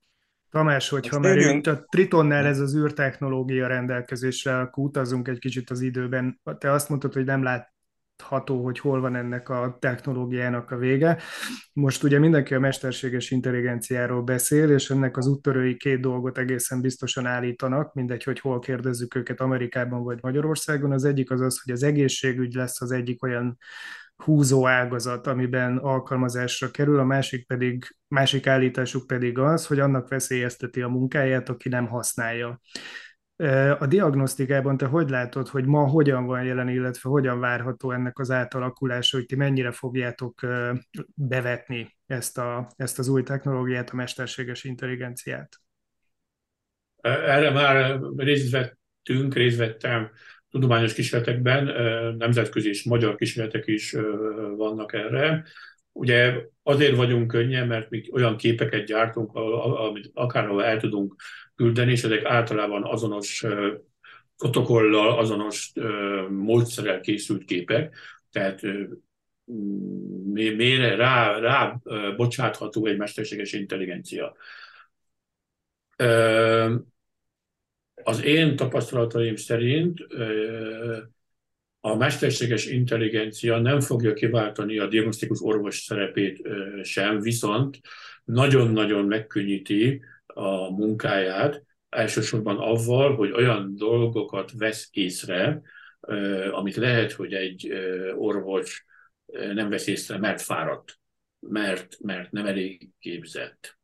Tamás, 0.53 0.89
hogyha 0.89 1.19
már 1.19 1.37
itt 1.37 1.67
a 1.67 1.85
Tritonnál 1.91 2.45
ez 2.45 2.59
az 2.59 2.75
űrtechnológia 2.75 3.67
rendelkezésre, 3.67 4.59
akkor 4.59 4.83
utazunk 4.83 5.27
egy 5.27 5.39
kicsit 5.39 5.69
az 5.69 5.81
időben. 5.81 6.41
Te 6.57 6.71
azt 6.71 6.89
mondtad, 6.89 7.13
hogy 7.13 7.25
nem 7.25 7.43
látható, 7.43 8.63
hogy 8.63 8.79
hol 8.79 9.01
van 9.01 9.15
ennek 9.15 9.49
a 9.49 9.77
technológiának 9.79 10.71
a 10.71 10.77
vége. 10.77 11.17
Most 11.73 12.03
ugye 12.03 12.19
mindenki 12.19 12.53
a 12.53 12.59
mesterséges 12.59 13.31
intelligenciáról 13.31 14.21
beszél, 14.21 14.69
és 14.69 14.89
ennek 14.89 15.17
az 15.17 15.27
úttörői 15.27 15.77
két 15.77 15.99
dolgot 15.99 16.37
egészen 16.37 16.81
biztosan 16.81 17.25
állítanak, 17.25 17.93
mindegy, 17.93 18.23
hogy 18.23 18.39
hol 18.39 18.59
kérdezzük 18.59 19.15
őket 19.15 19.41
Amerikában 19.41 20.03
vagy 20.03 20.19
Magyarországon. 20.21 20.91
Az 20.91 21.03
egyik 21.03 21.31
az 21.31 21.41
az, 21.41 21.61
hogy 21.63 21.73
az 21.73 21.83
egészségügy 21.83 22.53
lesz 22.53 22.81
az 22.81 22.91
egyik 22.91 23.23
olyan 23.23 23.57
húzó 24.23 24.67
ágazat, 24.67 25.27
amiben 25.27 25.77
alkalmazásra 25.77 26.71
kerül, 26.71 26.99
a 26.99 27.03
másik 27.03 27.47
pedig, 27.47 27.95
másik 28.07 28.47
állításuk 28.47 29.07
pedig 29.07 29.37
az, 29.37 29.67
hogy 29.67 29.79
annak 29.79 30.07
veszélyezteti 30.07 30.81
a 30.81 30.87
munkáját, 30.87 31.49
aki 31.49 31.69
nem 31.69 31.87
használja. 31.87 32.61
A 33.79 33.85
diagnosztikában 33.87 34.77
te 34.77 34.85
hogy 34.85 35.09
látod, 35.09 35.47
hogy 35.47 35.65
ma 35.65 35.87
hogyan 35.87 36.25
van 36.25 36.43
jelen, 36.43 36.69
illetve 36.69 37.09
hogyan 37.09 37.39
várható 37.39 37.91
ennek 37.91 38.19
az 38.19 38.31
átalakulása, 38.31 39.17
hogy 39.17 39.25
ti 39.25 39.35
mennyire 39.35 39.71
fogjátok 39.71 40.41
bevetni 41.13 41.97
ezt, 42.05 42.37
a, 42.37 42.71
ezt 42.75 42.99
az 42.99 43.07
új 43.07 43.23
technológiát, 43.23 43.89
a 43.89 43.95
mesterséges 43.95 44.63
intelligenciát? 44.63 45.59
Erre 47.01 47.51
már 47.51 47.99
részt 48.15 48.51
vettünk, 48.51 49.33
részt 49.33 49.57
vettem 49.57 50.11
tudományos 50.53 50.93
kísérletekben, 50.93 51.65
nemzetközi 52.17 52.69
és 52.69 52.83
magyar 52.83 53.15
kísérletek 53.15 53.67
is 53.67 53.95
vannak 54.55 54.93
erre. 54.93 55.43
Ugye 55.91 56.35
azért 56.63 56.95
vagyunk 56.95 57.27
könnyen, 57.27 57.67
mert 57.67 57.89
mi 57.89 58.03
olyan 58.11 58.37
képeket 58.37 58.85
gyártunk, 58.85 59.35
amit 59.35 60.11
akárhol 60.13 60.63
el 60.63 60.79
tudunk 60.79 61.15
küldeni, 61.55 61.91
és 61.91 62.03
ezek 62.03 62.25
általában 62.25 62.83
azonos 62.83 63.45
protokollal, 64.37 65.17
azonos 65.17 65.71
módszerrel 66.29 66.99
készült 66.99 67.43
képek, 67.43 67.95
tehát 68.31 68.61
mire 70.33 70.95
rá, 70.95 71.39
rá 71.39 71.79
bocsátható 72.15 72.85
egy 72.85 72.97
mesterséges 72.97 73.53
intelligencia. 73.53 74.35
Az 78.03 78.23
én 78.23 78.55
tapasztalataim 78.55 79.35
szerint 79.35 79.99
a 81.79 81.95
mesterséges 81.95 82.65
intelligencia 82.65 83.57
nem 83.59 83.79
fogja 83.79 84.13
kiváltani 84.13 84.79
a 84.79 84.87
diagnosztikus 84.87 85.41
orvos 85.41 85.77
szerepét 85.77 86.47
sem, 86.81 87.19
viszont 87.19 87.79
nagyon-nagyon 88.23 89.05
megkönnyíti 89.05 90.01
a 90.25 90.71
munkáját, 90.71 91.63
elsősorban 91.89 92.57
avval, 92.57 93.15
hogy 93.15 93.31
olyan 93.31 93.75
dolgokat 93.75 94.51
vesz 94.57 94.89
észre, 94.91 95.61
amit 96.51 96.75
lehet, 96.75 97.11
hogy 97.11 97.33
egy 97.33 97.73
orvos 98.15 98.85
nem 99.53 99.69
vesz 99.69 99.87
észre, 99.87 100.17
mert 100.17 100.41
fáradt, 100.41 100.99
mert, 101.39 101.97
mert 101.99 102.31
nem 102.31 102.45
elég 102.45 102.89
képzett, 102.99 103.77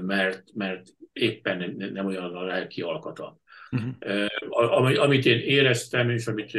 mert, 0.00 0.42
mert 0.54 0.82
éppen 1.12 1.74
nem 1.92 2.06
olyan 2.06 2.34
a 2.34 2.44
lelki 2.44 2.82
alkata. 2.82 3.40
Uh-huh. 3.70 5.02
Amit 5.02 5.26
én 5.26 5.38
éreztem, 5.38 6.10
és 6.10 6.26
amit 6.26 6.58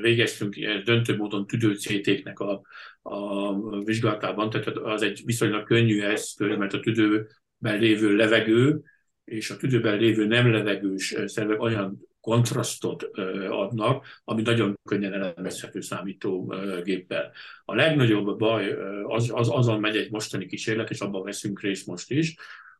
végeztünk 0.00 0.54
döntő 0.84 1.16
módon 1.16 1.46
tüdőcétéknek 1.46 2.38
a, 2.38 2.62
a 3.02 3.78
vizsgálatában, 3.84 4.50
tehát 4.50 4.68
az 4.68 5.02
egy 5.02 5.22
viszonylag 5.24 5.64
könnyű 5.64 6.02
eszköz, 6.02 6.56
mert 6.56 6.72
a 6.72 6.80
tüdőben 6.80 7.78
lévő 7.78 8.16
levegő 8.16 8.82
és 9.24 9.50
a 9.50 9.56
tüdőben 9.56 9.98
lévő 9.98 10.26
nem 10.26 10.52
levegős 10.52 11.14
szervek 11.24 11.60
olyan 11.60 12.08
kontrasztot 12.20 13.02
adnak, 13.48 14.06
ami 14.24 14.42
nagyon 14.42 14.78
könnyen 14.88 15.12
elemezhető 15.12 15.80
számítógéppel. 15.80 17.32
A 17.64 17.74
legnagyobb 17.74 18.38
baj 18.38 18.76
az, 19.02 19.30
az, 19.34 19.48
azon 19.50 19.80
megy 19.80 19.96
egy 19.96 20.10
mostani 20.10 20.46
kísérlet, 20.46 20.90
és 20.90 21.00
abban 21.00 21.22
veszünk 21.22 21.60
részt 21.60 21.86
most 21.86 22.10
is, 22.10 22.34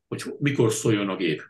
hogy 0.09 0.23
mikor 0.39 0.73
szóljon 0.73 1.09
a 1.09 1.17
gép. 1.17 1.43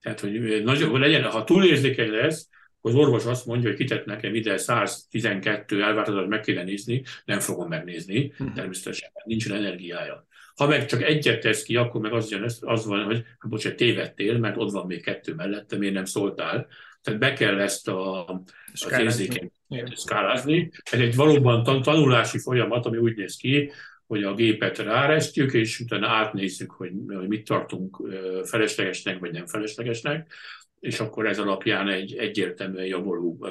Tehát, 0.00 0.20
hogy 0.20 0.62
nagyon, 0.64 1.00
legyen, 1.00 1.24
ha 1.24 1.44
túlérzékeny 1.44 2.10
lesz, 2.10 2.48
az 2.80 2.94
orvos 2.94 3.24
azt 3.24 3.46
mondja, 3.46 3.68
hogy 3.68 3.78
kitett 3.78 4.04
nekem 4.04 4.34
ide 4.34 4.56
112 4.56 5.82
elváltozat, 5.82 6.28
meg 6.28 6.40
kéne 6.40 6.62
nézni, 6.62 7.02
nem 7.24 7.40
fogom 7.40 7.68
megnézni, 7.68 8.32
hm. 8.36 8.52
természetesen 8.52 9.10
nincs 9.24 9.50
energiája. 9.50 10.26
Ha 10.54 10.66
meg 10.66 10.86
csak 10.86 11.02
egyet 11.02 11.40
tesz 11.40 11.62
ki, 11.62 11.76
akkor 11.76 12.00
meg 12.00 12.12
az, 12.12 12.30
jön, 12.30 12.50
az 12.60 12.86
van, 12.86 13.04
hogy 13.04 13.22
hát 13.38 13.50
bocsánat, 13.50 13.78
tévedtél, 13.78 14.38
mert 14.38 14.56
ott 14.56 14.70
van 14.70 14.86
még 14.86 15.02
kettő 15.02 15.34
mellette, 15.34 15.76
miért 15.76 15.94
nem 15.94 16.04
szóltál. 16.04 16.66
Tehát 17.02 17.20
be 17.20 17.32
kell 17.32 17.60
ezt 17.60 17.88
a, 17.88 18.24
az 18.72 18.98
érzékenyt 18.98 19.52
szkálázni. 19.94 20.70
Ez 20.82 21.00
egy 21.00 21.14
valóban 21.14 21.82
tanulási 21.82 22.38
folyamat, 22.38 22.86
ami 22.86 22.96
úgy 22.96 23.16
néz 23.16 23.36
ki, 23.36 23.70
hogy 24.08 24.22
a 24.22 24.34
gépet 24.34 24.78
ráresztjük, 24.78 25.52
és 25.52 25.80
utána 25.80 26.08
átnézzük, 26.08 26.70
hogy, 26.70 26.92
hogy 27.06 27.28
mit 27.28 27.46
tartunk 27.46 28.02
feleslegesnek, 28.44 29.18
vagy 29.18 29.32
nem 29.32 29.46
feleslegesnek, 29.46 30.32
és 30.80 31.00
akkor 31.00 31.26
ez 31.26 31.38
alapján 31.38 31.88
egy 31.88 32.16
egyértelműen 32.16 32.86
javuló 32.86 33.48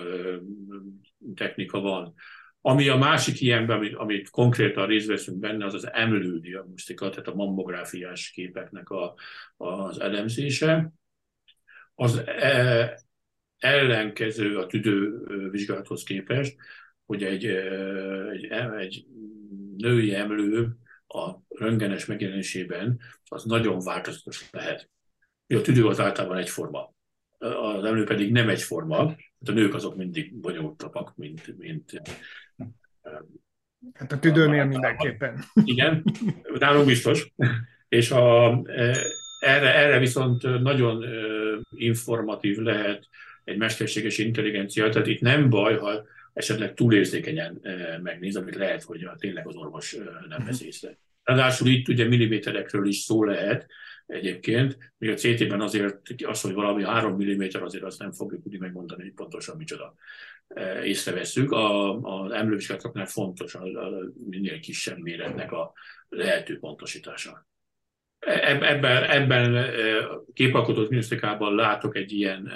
technika 1.36 1.80
van. 1.80 2.14
Ami 2.62 2.88
a 2.88 2.98
másik 2.98 3.42
ilyenben, 3.42 3.78
amit, 3.78 3.96
amit 3.96 4.30
konkrétan 4.30 4.88
részt 4.88 5.08
veszünk 5.08 5.40
benne, 5.40 5.66
az 5.66 5.74
az 5.74 5.92
emlő 5.92 6.40
diagnosztika, 6.40 7.10
tehát 7.10 7.28
a 7.28 7.36
mammográfiás 7.36 8.30
képeknek 8.30 8.90
a, 8.90 9.16
az 9.58 10.00
elemzése. 10.00 10.92
Az 11.96 12.22
e, 12.26 13.00
ellenkező 13.58 14.58
a 14.58 14.66
tüdővizsgálathoz 14.66 16.04
képest, 16.04 16.56
hogy 17.06 17.24
egy, 17.24 17.46
egy, 18.32 18.46
egy 18.78 19.06
női 19.78 20.16
emlő 20.16 20.78
a 21.08 21.32
röntgenes 21.50 22.06
megjelenésében 22.06 23.00
az 23.26 23.44
nagyon 23.44 23.80
változatos 23.80 24.50
lehet. 24.52 24.90
A 25.48 25.62
tüdő 25.62 25.88
az 25.88 26.00
általában 26.00 26.38
egyforma, 26.38 26.94
az 27.38 27.84
emlő 27.84 28.04
pedig 28.04 28.32
nem 28.32 28.50
egyforma, 28.50 28.98
a 29.46 29.52
nők 29.52 29.74
azok 29.74 29.96
mindig 29.96 30.36
bonyolultabbak, 30.36 31.16
mint, 31.16 31.58
mint 31.58 32.02
Hát 33.94 34.12
a 34.12 34.20
tüdőnél 34.20 34.66
mindenképpen. 34.66 35.44
Igen, 35.54 36.04
nálunk 36.60 36.86
biztos. 36.86 37.34
És 37.90 38.12
a, 38.12 38.48
erre, 39.40 39.76
erre 39.76 40.00
viszont 40.00 40.62
nagyon 40.62 41.06
informatív 41.70 42.58
lehet 42.58 43.08
egy 43.44 43.58
mesterséges 43.58 44.18
intelligencia, 44.18 44.90
tehát 44.90 45.08
itt 45.08 45.22
nem 45.22 45.50
baj, 45.50 45.78
ha 45.78 46.04
esetleg 46.38 46.74
túlérzékenyen 46.74 47.62
megnéz, 48.04 48.36
amit 48.36 48.56
lehet, 48.56 48.84
hogy 48.84 49.10
tényleg 49.18 49.48
az 49.48 49.56
orvos 49.56 49.98
nem 50.30 50.46
vesz 50.46 50.62
észre. 50.62 50.98
Ráadásul 51.24 51.68
itt 51.68 51.88
ugye 51.88 52.08
milliméterekről 52.08 52.88
is 52.88 52.98
szó 52.98 53.24
lehet 53.24 53.68
egyébként, 54.06 54.78
míg 54.98 55.10
a 55.10 55.14
CT-ben 55.14 55.62
azért 55.62 56.02
az, 56.26 56.42
hogy 56.42 56.54
valami 56.54 56.84
3 56.84 57.24
mm 57.24 57.44
azért 57.62 57.84
azt 57.84 58.00
nem 58.00 58.12
fogjuk 58.12 58.42
tudni 58.42 58.58
megmondani, 58.58 59.04
hogy 59.04 59.14
pontosan 59.14 59.58
micsoda 59.58 59.94
észrevesszük. 60.84 61.52
A, 61.52 61.98
az 62.00 62.32
emlővizsgálatoknál 62.32 63.06
fontos 63.06 63.56
a, 63.56 63.64
a 63.64 64.04
minél 64.30 64.60
kisebb 64.60 64.98
méretnek 64.98 65.52
a 65.52 65.74
lehető 66.10 66.60
pontosítása. 66.60 67.48
E, 68.20 68.58
ebben, 68.62 69.04
ebben 69.04 69.72
képalkotott 70.34 70.90
minisztikában 70.90 71.56
látok 71.56 71.96
egy 71.96 72.12
ilyen 72.12 72.52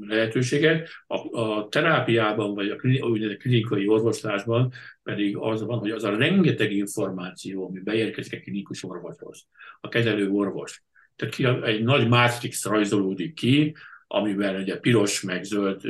lehetőséget. 0.00 0.88
A, 1.06 1.40
a 1.40 1.68
terápiában, 1.68 2.54
vagy 2.54 2.68
a 2.70 2.76
klinikai 3.36 3.86
orvoslásban 3.86 4.72
pedig 5.02 5.36
az 5.36 5.64
van, 5.64 5.78
hogy 5.78 5.90
az 5.90 6.04
a 6.04 6.16
rengeteg 6.16 6.72
információ, 6.72 7.66
ami 7.66 7.80
beérkezik 7.80 8.32
a 8.32 8.42
klinikus 8.42 8.84
orvoshoz, 8.84 9.46
a 9.80 9.88
kezelő 9.88 10.30
orvos. 10.30 10.82
Tehát 11.16 11.64
egy 11.64 11.82
nagy 11.82 12.08
mátrix 12.08 12.64
rajzolódik 12.64 13.34
ki, 13.34 13.74
amiben 14.06 14.60
ugye 14.60 14.78
piros 14.78 15.22
meg 15.22 15.44
zöld 15.44 15.80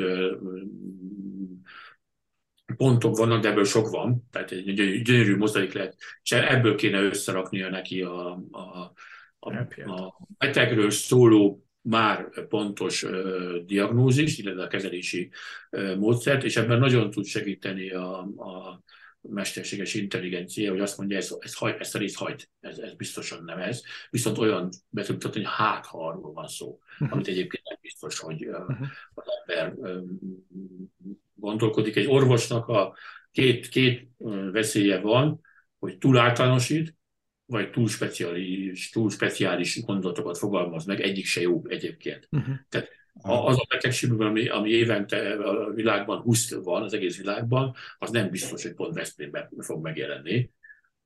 pontok 2.77 3.17
vannak, 3.17 3.43
de 3.43 3.49
ebből 3.49 3.65
sok 3.65 3.91
van, 3.91 4.29
tehát 4.31 4.51
egy 4.51 5.03
gyönyörű 5.03 5.37
mozaik 5.37 5.73
lehet, 5.73 5.97
és 6.23 6.33
ebből 6.33 6.75
kéne 6.75 7.03
összeraknia 7.03 7.71
neki 7.71 8.03
a, 8.03 8.31
a, 8.51 8.93
a, 9.39 9.53
a 9.91 10.19
betegről 10.39 10.91
szóló 10.91 11.68
már 11.83 12.47
pontos 12.49 13.07
diagnózis, 13.67 14.39
illetve 14.39 14.63
a 14.63 14.69
kezelési 14.69 15.31
módszert, 15.97 16.45
és 16.45 16.57
ebben 16.57 16.79
nagyon 16.79 17.11
tud 17.11 17.25
segíteni 17.25 17.91
a, 17.91 18.19
a 18.21 18.83
mesterséges 19.21 19.95
intelligencia, 19.95 20.71
hogy 20.71 20.81
azt 20.81 20.99
mondja, 20.99 21.17
ez, 21.17 21.35
ez, 21.39 21.55
haj, 21.55 21.77
ezt 21.79 21.95
a 21.95 21.99
részt 21.99 22.17
hajt, 22.17 22.51
ez, 22.61 22.79
ez 22.79 22.95
biztosan 22.95 23.45
nem 23.45 23.59
ez, 23.59 23.83
viszont 24.11 24.39
olyan 24.39 24.69
be 24.89 25.05
hogy 25.07 25.43
hát, 25.45 25.87
ha 25.87 26.07
arról 26.09 26.33
van 26.33 26.49
szó, 26.49 26.79
uh-huh. 26.93 27.13
amit 27.13 27.29
egyébként 27.29 27.63
nem 27.65 27.79
biztos, 27.81 28.19
hogy 28.19 28.47
uh-huh. 28.47 28.87
az 29.15 29.25
ember 29.47 29.75
gondolkodik. 31.35 31.97
Egy 31.97 32.07
orvosnak 32.07 32.69
a 32.69 32.97
két, 33.31 33.69
két 33.69 34.09
veszélye 34.53 35.01
van, 35.01 35.41
hogy 35.79 35.99
túl 35.99 36.19
általánosít, 36.19 36.97
vagy 37.49 37.71
túl 37.71 37.89
speciális, 37.89 38.91
túl 38.91 39.11
speciális 39.11 39.85
gondolatokat 39.85 40.39
fogalmaz 40.39 40.85
meg, 40.85 41.01
egyik 41.01 41.27
se 41.27 41.41
jó 41.41 41.63
egyébként. 41.69 42.29
Uh-huh. 42.31 42.55
Tehát 42.69 42.89
az 43.23 43.59
a 43.59 43.67
betegség, 43.69 44.13
ami, 44.13 44.49
ami 44.49 44.71
évente 44.71 45.33
a 45.33 45.73
világban 45.73 46.21
20 46.21 46.55
van, 46.55 46.83
az 46.83 46.93
egész 46.93 47.17
világban, 47.17 47.75
az 47.99 48.11
nem 48.11 48.31
biztos, 48.31 48.63
hogy 48.63 48.75
pont 48.75 48.95
Veszprémben 48.95 49.49
fog 49.59 49.83
megjelenni. 49.83 50.51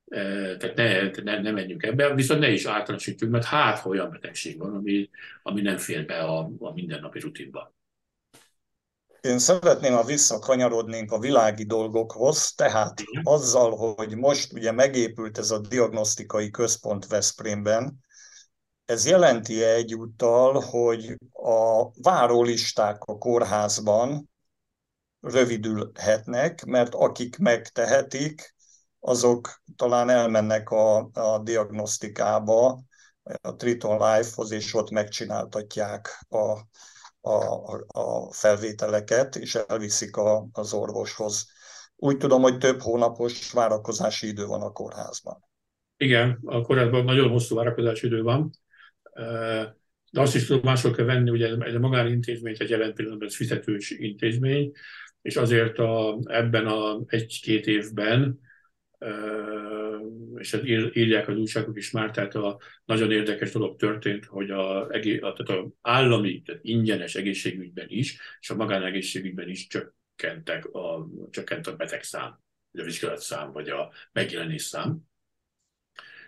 E, 0.08 0.56
tehát 0.56 0.76
ne, 0.76 1.22
ne, 1.22 1.40
ne 1.40 1.50
menjünk 1.50 1.82
ebbe, 1.82 2.14
viszont 2.14 2.40
ne 2.40 2.50
is 2.50 2.64
általánosítjuk, 2.64 3.30
mert 3.30 3.44
hát, 3.44 3.86
olyan 3.86 4.10
betegség 4.10 4.58
van, 4.58 4.74
ami, 4.74 5.10
ami 5.42 5.60
nem 5.60 5.76
fér 5.76 6.06
be 6.06 6.18
a, 6.18 6.50
a 6.58 6.72
mindennapi 6.72 7.20
rutinba. 7.20 7.74
Én 9.22 9.38
szeretném, 9.38 9.92
ha 9.92 10.04
visszakanyarodnénk 10.04 11.12
a 11.12 11.18
világi 11.18 11.64
dolgokhoz, 11.64 12.52
tehát 12.54 13.02
azzal, 13.22 13.94
hogy 13.96 14.16
most 14.16 14.52
ugye 14.52 14.72
megépült 14.72 15.38
ez 15.38 15.50
a 15.50 15.58
diagnosztikai 15.58 16.50
központ 16.50 17.06
Veszprémben, 17.06 17.98
ez 18.84 19.06
jelenti 19.06 19.62
-e 19.62 19.72
egyúttal, 19.72 20.60
hogy 20.60 21.16
a 21.32 21.90
várólisták 22.00 23.04
a 23.04 23.18
kórházban 23.18 24.30
rövidülhetnek, 25.20 26.64
mert 26.64 26.94
akik 26.94 27.38
megtehetik, 27.38 28.54
azok 29.00 29.62
talán 29.76 30.10
elmennek 30.10 30.70
a, 30.70 31.10
a 31.12 31.38
diagnosztikába, 31.42 32.82
a 33.40 33.54
Triton 33.56 33.92
Life-hoz, 33.92 34.50
és 34.50 34.74
ott 34.74 34.90
megcsináltatják 34.90 36.26
a, 36.28 36.60
a, 37.22 37.84
a 37.86 38.32
felvételeket, 38.32 39.36
és 39.36 39.54
elviszik 39.54 40.16
a, 40.16 40.48
az 40.52 40.72
orvoshoz. 40.72 41.50
Úgy 41.96 42.16
tudom, 42.16 42.42
hogy 42.42 42.58
több 42.58 42.80
hónapos 42.80 43.52
várakozási 43.52 44.26
idő 44.26 44.46
van 44.46 44.62
a 44.62 44.72
kórházban. 44.72 45.44
Igen, 45.96 46.38
a 46.44 46.60
kórházban 46.60 47.04
nagyon 47.04 47.30
hosszú 47.30 47.56
várakozási 47.56 48.06
idő 48.06 48.22
van, 48.22 48.50
de 50.10 50.20
azt 50.20 50.34
is 50.34 50.46
tudomásul 50.46 50.94
kell 50.94 51.04
venni, 51.04 51.30
ugye 51.30 51.56
ez 51.58 51.74
a 51.74 51.78
magánintézmény 51.78 52.56
egy 52.58 52.70
jelen 52.70 52.94
pillanatban 52.94 53.28
fizetős 53.28 53.90
intézmény, 53.90 54.72
és 55.22 55.36
azért 55.36 55.78
a, 55.78 56.18
ebben 56.24 56.66
a 56.66 57.00
egy-két 57.06 57.66
évben 57.66 58.40
és 60.36 60.52
ezt 60.52 60.64
írják 60.92 61.28
az 61.28 61.36
újságok 61.36 61.76
is 61.76 61.90
már, 61.90 62.10
tehát 62.10 62.34
a 62.34 62.60
nagyon 62.84 63.10
érdekes 63.10 63.52
dolog 63.52 63.76
történt, 63.76 64.24
hogy 64.24 64.50
a, 64.50 64.86
a, 64.86 64.88
tehát 64.90 65.48
a 65.48 65.68
állami, 65.80 66.42
tehát 66.42 66.64
ingyenes 66.64 67.14
egészségügyben 67.14 67.86
is, 67.88 68.18
és 68.40 68.50
a 68.50 68.56
magánegészségügyben 68.56 69.48
is 69.48 69.66
csökkentek 69.66 70.66
a, 70.66 71.08
csökkent 71.30 71.66
a 71.66 71.76
betegszám, 71.76 72.40
a 72.72 72.82
vizsgálatszám, 72.82 73.52
vagy 73.52 73.68
a 73.68 73.92
megjelenés 74.12 74.62
szám. 74.62 74.98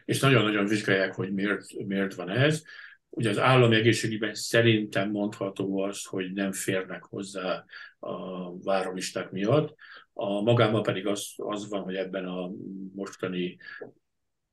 És 0.04 0.20
nagyon-nagyon 0.20 0.66
vizsgálják, 0.66 1.14
hogy 1.14 1.32
miért, 1.32 1.72
miért 1.86 2.14
van 2.14 2.28
ez. 2.28 2.62
Ugye 3.10 3.30
az 3.30 3.38
állami 3.38 3.76
egészségügyben 3.76 4.34
szerintem 4.34 5.10
mondható 5.10 5.78
az, 5.78 6.04
hogy 6.04 6.32
nem 6.32 6.52
férnek 6.52 7.04
hozzá 7.04 7.64
a 7.98 8.58
várolisták 8.58 9.30
miatt. 9.30 9.74
A 10.16 10.40
magában 10.40 10.82
pedig 10.82 11.06
az, 11.06 11.32
az 11.36 11.68
van, 11.68 11.82
hogy 11.82 11.94
ebben 11.94 12.24
a 12.24 12.50
mostani 12.94 13.56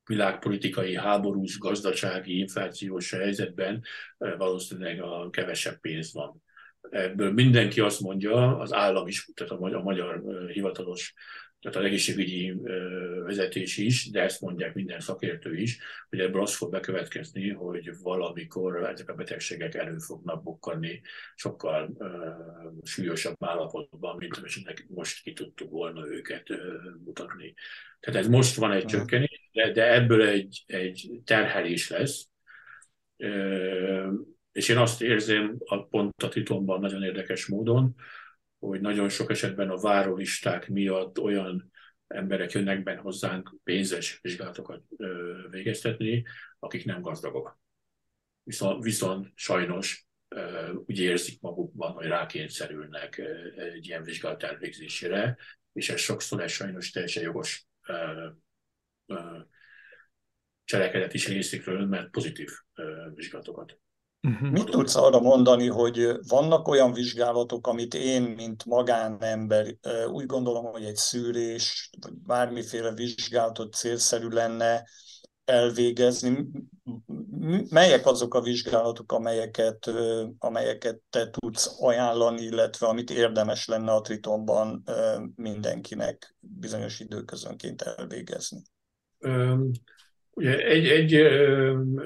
világpolitikai, 0.06 0.95
háborús, 0.95 1.58
gazdasági, 1.58 2.38
inflációs 2.38 3.12
helyzetben 3.12 3.84
valószínűleg 4.17 5.02
a 5.02 5.30
kevesebb 5.30 5.80
pénz 5.80 6.13
van. 6.13 6.43
Ebből 6.89 7.32
mindenki 7.32 7.80
azt 7.80 8.00
mondja, 8.00 8.58
az 8.58 8.74
állam 8.74 9.08
is, 9.08 9.30
tehát 9.34 9.54
a 9.54 9.82
magyar 9.82 10.24
eh, 10.28 10.50
hivatalos 10.50 11.13
tehát 11.62 11.78
az 11.78 11.84
egészségügyi 11.84 12.54
vezetés 13.24 13.78
is, 13.78 14.10
de 14.10 14.21
ezt 14.21 14.41
mondják 14.41 14.74
minden 14.74 15.00
szakértő 15.00 15.56
is, 15.58 15.80
hogy 16.10 16.19
ebből 16.19 16.41
az 16.41 16.56
fog 16.56 16.71
bekövetkezni, 16.71 17.50
hogy 17.50 17.91
valamikor 18.02 18.84
ezek 18.84 19.10
a 19.10 19.13
betegségek 19.13 19.76
elő 19.76 19.97
fognak 19.97 20.43
bukkanni 20.43 21.02
sokkal 21.36 21.89
uh, 21.93 22.08
súlyosabb 22.84 23.36
állapotban, 23.39 24.15
mint 24.17 24.41
esetleg 24.43 24.86
most 24.89 25.24
ki 25.24 25.34
tudtuk 25.34 25.69
volna 25.69 26.08
őket 26.08 26.50
uh, 26.50 26.58
mutatni. 27.06 27.54
Tehát 28.00 28.19
ez 28.19 28.28
most 28.28 28.56
van 28.56 28.71
egy 28.71 28.86
csökkenés, 28.86 29.50
de, 29.52 29.71
de 29.71 29.93
ebből 29.93 30.21
egy, 30.21 30.63
egy 30.65 31.10
terhelés 31.26 31.89
lesz, 31.89 32.28
uh, 33.17 34.13
és 34.52 34.69
én 34.69 34.78
azt 34.78 35.02
érzem 35.02 35.56
a 35.65 35.84
pont 35.84 36.24
a 36.24 36.30
titomban 36.30 36.80
nagyon 36.80 37.04
érdekes 37.04 37.45
módon, 37.45 37.95
hogy 38.67 38.82
nagyon 38.82 39.10
sok 39.10 39.30
esetben 39.30 39.69
a 39.69 39.78
várólisták 39.78 40.67
miatt 40.67 41.19
olyan 41.19 41.71
emberek 42.08 42.52
jönnek 42.52 42.84
be 42.84 42.95
hozzánk 42.95 43.56
pénzes 43.63 44.19
vizsgálatokat 44.21 44.84
végeztetni, 45.50 46.24
akik 46.60 46.86
nem 46.86 47.02
gazdagok. 47.02 47.60
Viszont, 48.43 48.84
viszont 48.84 49.32
sajnos 49.36 50.08
úgy 50.86 51.00
érzik 51.00 51.41
magukban, 51.41 51.91
hogy 51.91 52.06
rákényszerülnek 52.06 53.17
egy 53.56 53.86
ilyen 53.86 54.04
vizsgálat 54.04 54.43
elvégzésére, 54.43 55.38
és 55.74 55.89
ez 55.89 56.00
sokszor 56.00 56.41
egy 56.41 56.50
sajnos 56.50 56.91
teljesen 56.91 57.24
jogos 57.24 57.67
cselekedet 60.63 61.13
is 61.13 61.28
részükről, 61.28 61.86
mert 61.86 62.10
pozitív 62.10 62.50
vizsgálatokat 63.13 63.80
Uh-huh. 64.27 64.49
Mit 64.49 64.69
tudsz 64.69 64.95
arra 64.95 65.19
mondani, 65.19 65.67
hogy 65.67 66.12
vannak 66.27 66.67
olyan 66.67 66.93
vizsgálatok, 66.93 67.67
amit 67.67 67.93
én, 67.93 68.21
mint 68.21 68.65
magánember 68.65 69.75
úgy 70.12 70.25
gondolom, 70.25 70.65
hogy 70.65 70.84
egy 70.84 70.95
szűrés, 70.95 71.89
vagy 72.01 72.13
bármiféle 72.13 72.93
vizsgálatot 72.93 73.73
célszerű 73.73 74.27
lenne 74.27 74.88
elvégezni? 75.45 76.47
Melyek 77.69 78.05
azok 78.05 78.34
a 78.34 78.41
vizsgálatok, 78.41 79.12
amelyeket, 79.12 79.91
amelyeket 80.38 80.99
te 81.10 81.29
tudsz 81.29 81.75
ajánlani, 81.79 82.41
illetve 82.41 82.88
amit 82.88 83.10
érdemes 83.10 83.67
lenne 83.67 83.91
a 83.91 84.01
Tritonban 84.01 84.84
mindenkinek 85.36 86.36
bizonyos 86.39 86.99
időközönként 86.99 87.81
elvégezni? 87.81 88.62
Ugye 90.34 90.57
egy, 90.57 90.88
egy, 90.88 91.21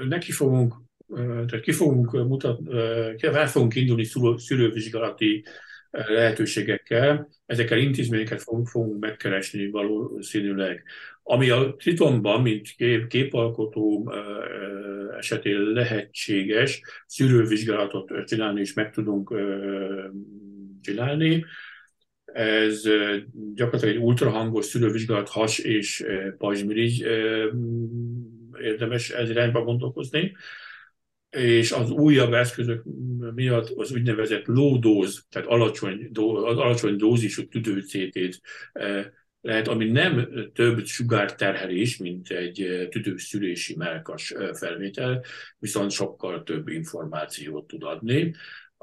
neki 0.07 0.31
fogunk 0.31 0.83
tehát 1.13 1.59
ki 1.59 1.71
fogunk 1.71 2.11
mutatni, 2.11 2.79
el 3.21 3.47
fogunk 3.47 3.75
indulni 3.75 4.03
szülővizsgálati 4.35 5.43
lehetőségekkel, 5.91 7.29
ezekkel 7.45 7.77
intézményeket 7.77 8.41
fogunk, 8.41 8.67
fogunk 8.67 8.99
megkeresni 8.99 9.69
valószínűleg. 9.69 10.83
Ami 11.23 11.49
a 11.49 11.75
Tritonban, 11.75 12.41
mint 12.41 12.67
kép, 12.77 13.07
képalkotó 13.07 14.13
esetén 15.17 15.59
lehetséges, 15.59 16.81
szűrővizsgálatot 17.05 18.11
csinálni 18.25 18.59
és 18.59 18.73
meg 18.73 18.91
tudunk 18.91 19.33
csinálni. 20.81 21.45
Ez 22.25 22.83
gyakorlatilag 23.53 23.95
egy 23.95 24.01
ultrahangos 24.01 24.65
szűrővizsgálat 24.65 25.29
has 25.29 25.59
és 25.59 26.05
pajzsmirigy 26.37 27.05
érdemes 28.61 29.09
ez 29.09 29.29
irányba 29.29 29.63
gondolkozni 29.63 30.35
és 31.35 31.71
az 31.71 31.89
újabb 31.89 32.33
eszközök 32.33 32.83
miatt 33.35 33.69
az 33.69 33.91
úgynevezett 33.91 34.45
low 34.45 34.79
dose, 34.79 35.21
tehát 35.29 35.47
alacsony, 35.47 36.09
az 36.13 36.57
alacsony 36.57 36.95
dózisú 36.95 37.47
tüdőcétét 37.47 38.41
eh, 38.73 39.05
lehet, 39.41 39.67
ami 39.67 39.85
nem 39.91 40.27
több 40.53 40.85
sugárterhelés, 40.85 41.97
mint 41.97 42.29
egy 42.29 42.61
eh, 42.61 42.87
tüdőszülési 42.87 43.75
melkas 43.75 44.31
eh, 44.31 44.53
felvétel, 44.53 45.23
viszont 45.59 45.91
sokkal 45.91 46.43
több 46.43 46.67
információt 46.67 47.67
tud 47.67 47.83
adni. 47.83 48.33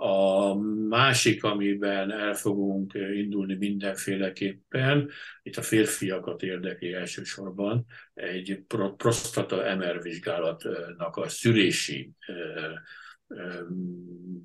A 0.02 0.54
másik, 0.88 1.44
amiben 1.44 2.10
el 2.10 2.34
fogunk 2.34 2.92
indulni 2.94 3.54
mindenféleképpen, 3.54 5.10
itt 5.42 5.56
a 5.56 5.62
férfiakat 5.62 6.42
érdekli 6.42 6.92
elsősorban, 6.92 7.86
egy 8.14 8.64
prostata 8.96 9.76
MR 9.76 10.02
vizsgálatnak 10.02 11.16
a 11.16 11.28
szülési 11.28 12.12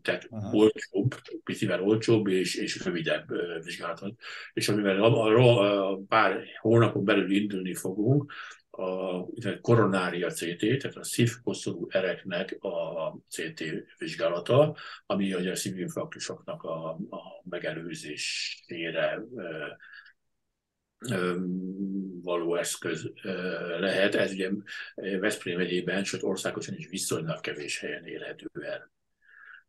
tehát 0.01 0.27
Aha. 0.29 0.55
olcsóbb, 0.55 1.15
picivel 1.43 1.83
olcsóbb 1.83 2.27
és, 2.27 2.55
és 2.55 2.85
rövidebb 2.85 3.27
vizsgálatot. 3.63 4.19
És 4.53 4.69
amivel 4.69 5.03
a, 5.03 5.91
a 5.91 5.99
pár 6.07 6.43
hónapon 6.59 7.05
belül 7.05 7.31
indulni 7.31 7.73
fogunk, 7.73 8.33
a 8.77 9.27
koronária 9.61 10.29
CT, 10.29 10.59
tehát 10.59 10.95
a 10.95 11.03
szívkoszorú 11.03 11.87
ereknek 11.89 12.57
a 12.63 13.11
CT 13.29 13.63
vizsgálata, 13.97 14.75
ami 15.05 15.33
a 15.33 15.55
szívinfarktusoknak 15.55 16.63
a, 16.63 16.89
a 16.89 17.41
megelőzésére 17.43 19.21
való 22.21 22.55
eszköz 22.55 23.11
lehet. 23.79 24.15
Ez 24.15 24.31
ugye 24.31 24.49
Veszprém 24.95 25.57
megyében, 25.57 26.03
sőt 26.03 26.23
országosan 26.23 26.75
is 26.75 26.87
viszonylag 26.87 27.39
kevés 27.39 27.79
helyen 27.79 28.05
érhető 28.05 28.47
el. 28.61 28.91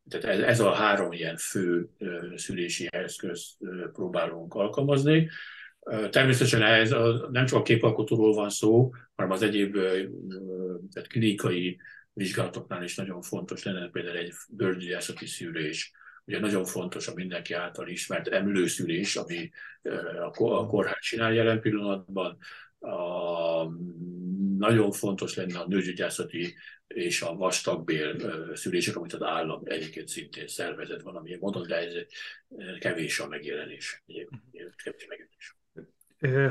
Tehát 0.09 0.27
ez, 0.27 0.41
ez 0.41 0.61
a 0.61 0.73
három 0.73 1.13
ilyen 1.13 1.37
fő 1.37 1.89
szülési 2.35 2.89
eszköz 2.91 3.57
próbálunk 3.93 4.55
alkalmazni. 4.55 5.31
Természetesen 6.11 6.63
ez 6.63 6.91
nem 7.31 7.47
csak 7.47 7.59
a 7.59 7.63
képalkotóról 7.63 8.35
van 8.35 8.51
szó, 8.51 8.93
hanem 9.15 9.31
az 9.31 9.43
egyéb 9.43 9.73
tehát 10.93 11.09
klinikai 11.09 11.81
vizsgálatoknál 12.13 12.83
is 12.83 12.95
nagyon 12.95 13.23
fontos 13.23 13.63
lenne 13.63 13.89
például 13.91 14.17
egy 14.17 14.33
bőrgyógyászati 14.49 15.27
szűrés. 15.27 15.93
Ugye 16.25 16.41
nagyon 16.41 16.65
fontos 16.65 17.09
a 17.09 17.15
mindenki 17.15 17.53
által 17.53 17.89
ismert 17.89 18.29
emlőszűrés, 18.29 19.17
ami 19.17 19.51
a 20.39 20.67
kórház 20.67 21.01
csinál 21.01 21.33
jelen 21.33 21.61
pillanatban. 21.61 22.39
A, 22.79 23.65
nagyon 24.59 24.91
fontos 24.93 25.35
lenne 25.35 25.59
a 25.59 25.67
nőgyógyászati 25.69 26.55
és 26.87 27.23
a 27.23 27.35
vastagbél 27.35 28.17
szűrések, 28.55 28.97
amit 28.97 29.13
az 29.13 29.23
állam 29.23 29.63
egyébként 29.65 30.09
szintén 30.09 30.47
szervezett 30.47 31.01
valamilyen 31.01 31.39
módon, 31.39 31.67
de 31.67 31.77
ez 31.77 31.95
kevés 32.79 33.21
a 33.21 33.29
megjelenés. 33.29 34.03
Kevés 34.77 35.05
a 35.05 35.07
megjelenés. 35.09 35.58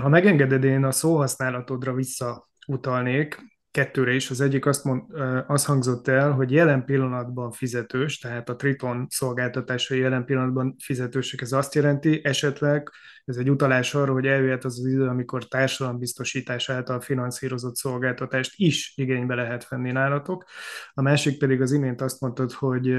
Ha 0.02 0.10
megengeded, 0.10 0.64
én 0.64 0.84
a 0.84 0.92
szóhasználatodra 0.92 1.94
visszautalnék, 1.94 3.56
kettőre 3.72 4.14
is. 4.14 4.30
Az 4.30 4.42
egyik 4.42 4.66
azt, 4.66 4.84
mond, 4.84 5.04
azt 5.48 5.66
hangzott 5.66 6.08
el, 6.08 6.32
hogy 6.32 6.52
jelen 6.52 6.86
pillanatban 6.86 7.52
fizetős, 7.52 8.20
tehát 8.20 8.50
a 8.50 8.56
Triton 8.56 9.06
szolgáltatásai 9.10 10.00
jelen 10.00 10.26
pillanatban 10.26 10.76
fizetősek. 10.80 11.42
Ez 11.42 11.52
azt 11.52 11.76
jelenti 11.76 12.22
esetleg, 12.24 12.90
ez 13.28 13.38
egy 13.38 13.50
utalás 13.50 13.94
arra, 13.94 14.12
hogy 14.12 14.28
eljöhet 14.28 14.64
az 14.66 14.80
az 14.80 14.86
idő, 14.86 15.08
amikor 15.08 15.48
társadalombiztosítás 15.48 16.70
által 16.70 17.00
finanszírozott 17.00 17.76
szolgáltatást 17.76 18.54
is 18.56 18.94
igénybe 18.96 19.36
lehet 19.36 19.68
venni 19.68 19.92
nálatok. 19.92 20.46
A 20.94 21.02
másik 21.02 21.38
pedig 21.38 21.62
az 21.62 21.72
imént 21.72 22.02
azt 22.02 22.22
mondtad, 22.22 22.52
hogy 22.52 22.96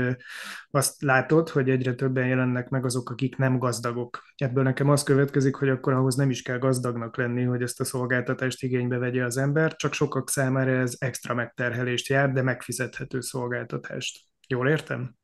azt 0.71 1.03
látod, 1.03 1.49
hogy 1.49 1.71
egyre 1.71 1.95
többen 1.95 2.27
jelennek 2.27 2.69
meg 2.69 2.85
azok, 2.85 3.11
akik 3.11 3.37
nem 3.37 3.59
gazdagok. 3.59 4.23
Ebből 4.37 4.62
nekem 4.62 4.88
az 4.88 5.03
következik, 5.03 5.55
hogy 5.55 5.69
akkor 5.69 5.93
ahhoz 5.93 6.14
nem 6.14 6.31
is 6.31 6.43
kell 6.43 6.59
gazdagnak 6.59 7.17
lenni, 7.17 7.43
hogy 7.43 7.62
ezt 7.62 7.81
a 7.81 7.85
szolgáltatást 7.85 8.62
igénybe 8.62 8.99
vegye 8.99 9.25
az 9.25 9.37
ember, 9.37 9.77
csak 9.77 9.93
sokak 9.93 10.31
számára 10.31 10.71
ez 10.71 10.97
extra 10.99 11.35
megterhelést 11.35 12.09
jár, 12.09 12.33
de 12.33 12.43
megfizethető 12.43 13.21
szolgáltatást. 13.21 14.21
Jól 14.49 14.69
értem? 14.69 15.17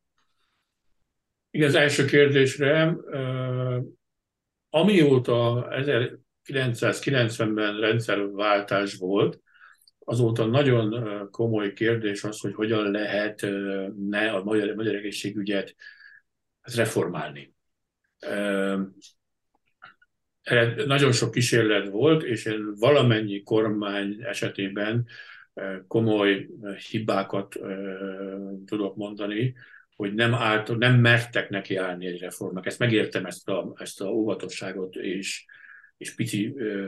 Igen, 1.50 1.68
az 1.68 1.74
első 1.74 2.04
kérdésre 2.04 2.96
Amióta 4.74 5.68
1990-ben 6.44 7.80
rendszerváltás 7.80 8.94
volt, 8.94 9.40
azóta 9.98 10.46
nagyon 10.46 11.28
komoly 11.30 11.72
kérdés 11.72 12.24
az, 12.24 12.40
hogy 12.40 12.54
hogyan 12.54 12.90
lehet 12.90 13.46
ne 14.08 14.30
a 14.30 14.44
magyar, 14.44 14.74
magyar 14.74 14.94
egészségügyet 14.94 15.74
reformálni. 16.60 17.54
Nagyon 20.86 21.12
sok 21.12 21.30
kísérlet 21.30 21.88
volt, 21.88 22.22
és 22.22 22.44
én 22.44 22.74
valamennyi 22.78 23.42
kormány 23.42 24.16
esetében 24.22 25.06
komoly 25.86 26.48
hibákat 26.90 27.58
tudok 28.66 28.96
mondani, 28.96 29.54
hogy 29.96 30.14
nem, 30.14 30.34
állt, 30.34 30.76
nem 30.78 31.00
mertek 31.00 31.48
neki 31.48 31.76
állni 31.76 32.06
egy 32.06 32.20
reformnak. 32.20 32.66
Ezt 32.66 32.78
megértem, 32.78 33.26
ezt 33.26 33.48
a, 33.48 33.74
ezt 33.76 34.00
a 34.00 34.06
óvatosságot 34.06 34.94
és, 34.96 35.44
és 35.96 36.14
pici 36.14 36.54
ö, 36.56 36.86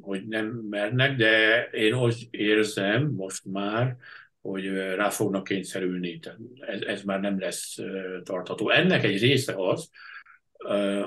hogy 0.00 0.26
nem 0.26 0.46
mernek, 0.70 1.16
de 1.16 1.64
én 1.64 1.94
úgy 1.94 2.28
érzem 2.30 3.10
most 3.10 3.44
már, 3.44 3.96
hogy 4.40 4.68
rá 4.72 5.08
fognak 5.08 5.44
kényszerülni. 5.44 6.18
Ez, 6.58 6.80
ez 6.80 7.02
már 7.02 7.20
nem 7.20 7.38
lesz 7.38 7.76
tartható. 8.22 8.70
Ennek 8.70 9.04
egy 9.04 9.20
része 9.20 9.54
az, 9.56 9.90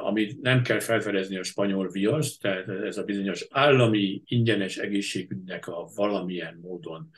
amit 0.03 0.41
nem 0.41 0.61
kell 0.61 0.79
felfedezni 0.79 1.37
a 1.37 1.43
spanyol 1.43 1.89
viasz, 1.89 2.37
tehát 2.37 2.69
ez 2.69 2.97
a 2.97 3.03
bizonyos 3.03 3.47
állami 3.49 4.21
ingyenes 4.25 4.77
egészségügynek 4.77 5.67
a 5.67 5.89
valamilyen 5.95 6.59
módon 6.61 7.09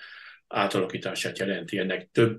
átalakítását 0.48 1.40
jelenti, 1.40 1.78
ennek 1.78 2.10
több 2.12 2.38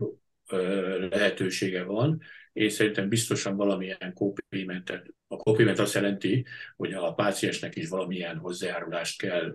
lehetősége 1.10 1.82
van, 1.82 2.20
és 2.52 2.72
szerintem 2.72 3.08
biztosan 3.08 3.56
valamilyen 3.56 4.12
kópimentet. 4.14 5.06
A 5.28 5.36
kópiment 5.36 5.78
azt 5.78 5.94
jelenti, 5.94 6.44
hogy 6.76 6.92
a 6.92 7.14
páciensnek 7.14 7.76
is 7.76 7.88
valamilyen 7.88 8.36
hozzájárulást 8.36 9.20
kell 9.20 9.54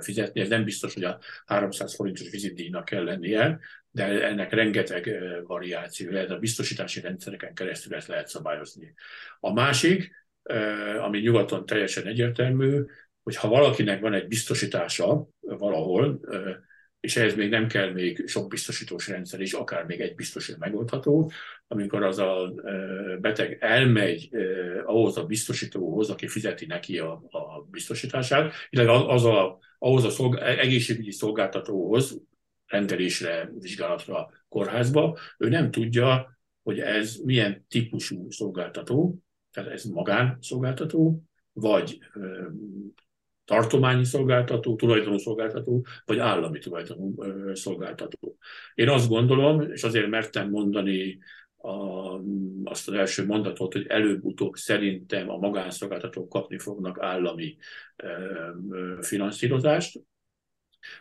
fizetni. 0.00 0.40
Ez 0.40 0.48
nem 0.48 0.64
biztos, 0.64 0.94
hogy 0.94 1.04
a 1.04 1.18
300 1.46 1.94
forintos 1.94 2.30
vizitdíjnak 2.30 2.84
kell 2.84 3.04
lennie, 3.04 3.58
de 3.90 4.26
ennek 4.26 4.52
rengeteg 4.52 5.22
variáció 5.46 6.10
lehet. 6.10 6.30
A 6.30 6.38
biztosítási 6.38 7.00
rendszereken 7.00 7.54
keresztül 7.54 7.94
ezt 7.94 8.08
lehet 8.08 8.28
szabályozni. 8.28 8.94
A 9.40 9.52
másik, 9.52 10.26
ami 11.00 11.18
nyugaton 11.18 11.66
teljesen 11.66 12.06
egyértelmű, 12.06 12.80
hogy 13.22 13.36
ha 13.36 13.48
valakinek 13.48 14.00
van 14.00 14.14
egy 14.14 14.26
biztosítása 14.26 15.28
valahol, 15.40 16.20
és 17.02 17.16
ehhez 17.16 17.34
még 17.34 17.50
nem 17.50 17.66
kell 17.66 17.92
még 17.92 18.28
sok 18.28 18.48
biztosítós 18.48 19.08
rendszer 19.08 19.40
is, 19.40 19.52
akár 19.52 19.84
még 19.84 20.00
egy 20.00 20.14
biztos 20.14 20.56
megoldható, 20.58 21.30
amikor 21.66 22.02
az 22.02 22.18
a 22.18 22.52
beteg 23.20 23.56
elmegy 23.60 24.28
ahhoz 24.84 25.16
a 25.16 25.24
biztosítóhoz, 25.24 26.10
aki 26.10 26.28
fizeti 26.28 26.66
neki 26.66 26.98
a, 26.98 27.12
a 27.30 27.66
biztosítását, 27.70 28.52
illetve 28.70 28.92
az 28.92 29.24
a, 29.24 29.58
ahhoz 29.78 30.04
a 30.04 30.10
szolg, 30.10 30.36
egészségügyi 30.36 31.10
szolgáltatóhoz, 31.10 32.20
rendelésre, 32.66 33.50
vizsgálatra, 33.58 34.30
kórházba, 34.48 35.18
ő 35.38 35.48
nem 35.48 35.70
tudja, 35.70 36.38
hogy 36.62 36.78
ez 36.78 37.16
milyen 37.16 37.66
típusú 37.68 38.30
szolgáltató, 38.30 39.18
tehát 39.50 39.70
ez 39.70 39.84
magánszolgáltató, 39.84 41.22
vagy 41.52 41.98
tartományi 43.44 44.04
szolgáltató, 44.04 44.76
tulajdonú 44.76 45.18
szolgáltató, 45.18 45.86
vagy 46.04 46.18
állami 46.18 46.58
tulajdonú 46.58 47.14
szolgáltató. 47.54 48.36
Én 48.74 48.88
azt 48.88 49.08
gondolom, 49.08 49.60
és 49.60 49.82
azért 49.82 50.08
mertem 50.08 50.50
mondani 50.50 51.18
a, 51.56 51.70
azt 52.64 52.88
az 52.88 52.94
első 52.94 53.26
mondatot, 53.26 53.72
hogy 53.72 53.86
előbb-utóbb 53.88 54.54
szerintem 54.54 55.30
a 55.30 55.36
magánszolgáltatók 55.36 56.28
kapni 56.28 56.58
fognak 56.58 56.98
állami 57.00 57.56
finanszírozást, 59.00 60.00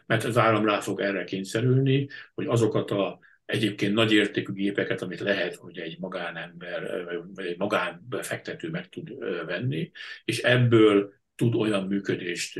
mert 0.06 0.24
az 0.24 0.38
állam 0.38 0.66
rá 0.66 0.80
fog 0.80 1.02
erre 1.02 1.24
kényszerülni, 1.24 2.08
hogy 2.34 2.46
azokat 2.46 2.92
a 2.92 3.20
egyébként 3.46 3.94
nagy 3.94 4.14
értékű 4.14 4.54
gépeket, 4.54 5.02
amit 5.02 5.20
lehet, 5.20 5.56
hogy 5.56 5.78
egy 5.78 6.00
magánember 6.00 7.06
vagy 7.36 7.46
egy 7.46 7.58
magánbefektető 7.58 8.70
meg 8.70 8.90
tud 8.90 9.18
venni, 9.46 9.92
és 10.26 10.40
ebből 10.40 11.14
tud 11.36 11.56
olyan 11.56 11.88
működést 11.88 12.60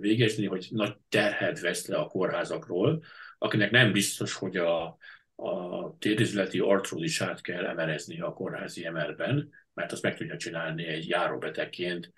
végezni, 0.00 0.46
hogy 0.46 0.68
nagy 0.70 0.96
terhet 1.08 1.60
vesz 1.60 1.86
le 1.86 1.96
a 1.96 2.06
kórházakról, 2.06 3.02
akinek 3.38 3.70
nem 3.70 3.92
biztos, 3.92 4.34
hogy 4.34 4.56
a, 4.56 4.96
a 5.34 5.96
térdizületi 5.98 6.58
artrózisát 6.58 7.40
kell 7.40 7.64
emerezni 7.64 8.20
a 8.20 8.32
kórházi 8.32 8.84
emelben, 8.84 9.50
mert 9.74 9.92
azt 9.92 10.02
meg 10.02 10.16
tudja 10.16 10.36
csinálni 10.36 10.86
egy 10.86 11.08
járóbetegként, 11.08 12.12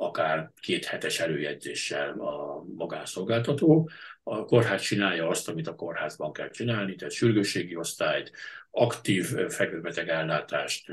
akár 0.00 0.50
két 0.60 0.84
hetes 0.84 1.20
előjegyzéssel 1.20 2.10
a 2.10 2.64
magánszolgáltató. 2.76 3.90
A 4.22 4.44
kórház 4.44 4.82
csinálja 4.82 5.28
azt, 5.28 5.48
amit 5.48 5.66
a 5.66 5.74
kórházban 5.74 6.32
kell 6.32 6.50
csinálni, 6.50 6.94
tehát 6.94 7.14
sürgősségi 7.14 7.76
osztályt, 7.76 8.32
aktív 8.70 9.24
fekvőbeteg 9.48 10.08
ellátást, 10.08 10.92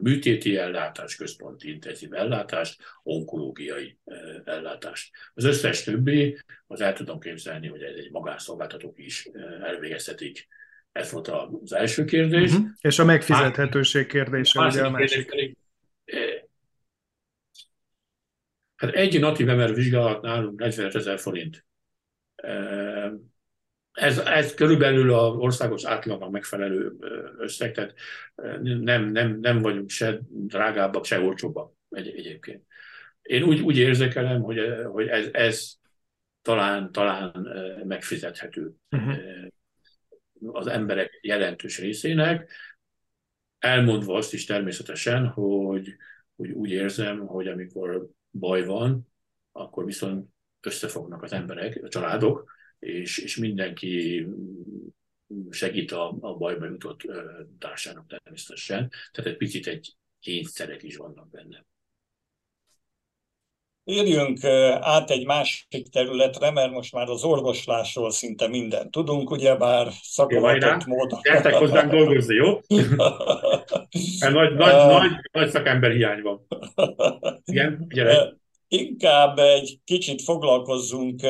műtéti 0.00 0.56
ellátást, 0.56 1.18
központi 1.18 1.70
intenzív 1.70 2.12
ellátást, 2.14 2.82
onkológiai 3.02 3.98
ellátást. 4.44 5.10
Az 5.34 5.44
összes 5.44 5.82
többi, 5.82 6.38
az 6.66 6.80
el 6.80 6.92
tudom 6.92 7.20
képzelni, 7.20 7.68
hogy 7.68 7.82
egy 7.82 8.10
magánszolgáltatók 8.10 8.98
is 8.98 9.28
elvégezhetik. 9.62 10.48
Ez 10.92 11.12
volt 11.12 11.28
az 11.28 11.72
első 11.72 12.04
kérdés. 12.04 12.50
Uh-huh. 12.50 12.66
És 12.80 12.98
a 12.98 13.04
megfizethetőség 13.04 14.06
kérdése, 14.06 14.60
ugye 14.60 14.84
a 14.84 14.90
másik. 14.90 15.56
Hát 18.78 18.90
egy 18.90 19.20
natív 19.20 19.46
MR 19.46 19.74
vizsgálat 19.74 20.22
nálunk 20.22 20.60
40 20.60 20.90
ezer 20.94 21.18
forint 21.18 21.66
ez, 23.98 24.18
ez 24.18 24.54
körülbelül 24.54 25.14
az 25.14 25.36
országos 25.36 25.84
átlagnak 25.84 26.30
megfelelő 26.30 26.96
összeg, 27.38 27.72
tehát 27.72 27.94
nem, 28.62 29.04
nem, 29.04 29.38
nem 29.40 29.58
vagyunk 29.58 29.90
se 29.90 30.18
drágábbak, 30.28 31.04
se 31.04 31.20
olcsóbbak 31.20 31.72
egy, 31.90 32.08
egyébként. 32.08 32.66
Én 33.22 33.42
úgy, 33.42 33.60
úgy 33.60 33.78
érzékelem, 33.78 34.42
hogy, 34.42 34.58
hogy 34.84 35.06
ez, 35.06 35.28
ez 35.32 35.72
talán, 36.42 36.92
talán 36.92 37.48
megfizethető 37.84 38.72
uh-huh. 38.90 39.16
az 40.52 40.66
emberek 40.66 41.18
jelentős 41.22 41.78
részének, 41.78 42.52
elmondva 43.58 44.16
azt 44.16 44.32
is 44.32 44.44
természetesen, 44.44 45.26
hogy, 45.26 45.96
hogy 46.38 46.50
úgy 46.50 46.70
érzem, 46.70 47.26
hogy 47.26 47.46
amikor 47.46 48.08
baj 48.30 48.64
van, 48.64 49.08
akkor 49.52 49.84
viszont 49.84 50.28
összefognak 50.60 51.22
az 51.22 51.32
emberek, 51.32 51.80
a 51.84 51.88
családok, 51.88 52.52
és, 52.78 53.18
és 53.18 53.36
mindenki 53.36 54.26
segít 55.50 55.92
a, 55.92 56.16
a 56.20 56.36
bajba 56.36 56.66
jutott 56.66 57.00
társának 57.58 58.06
természetesen. 58.06 58.90
Tehát 59.12 59.30
egy 59.30 59.36
picit 59.36 59.66
egy 59.66 59.96
kényszerek 60.20 60.82
is 60.82 60.96
vannak 60.96 61.30
benne. 61.30 61.66
Érjünk 63.88 64.44
át 64.80 65.10
egy 65.10 65.26
másik 65.26 65.88
területre, 65.90 66.50
mert 66.50 66.70
most 66.70 66.92
már 66.92 67.08
az 67.08 67.24
orvoslásról 67.24 68.10
szinte 68.10 68.48
mindent 68.48 68.90
tudunk, 68.90 69.30
ugyebár 69.30 69.88
szakavatott 70.02 70.86
módon. 70.86 71.20
Gyertek 71.22 71.54
hozzánk 71.54 71.90
dolgozni, 71.90 72.34
jó? 72.34 72.46
Mert 74.20 74.32
nagy, 74.32 74.54
nagy, 74.54 74.86
nagy, 74.86 75.10
nagy 75.32 75.50
szakember 75.50 75.90
hiány 75.90 76.22
van. 76.22 76.46
Igen, 77.44 77.86
gyere. 77.88 78.36
Inkább 78.68 79.38
egy 79.38 79.78
kicsit 79.84 80.22
foglalkozzunk 80.22 81.20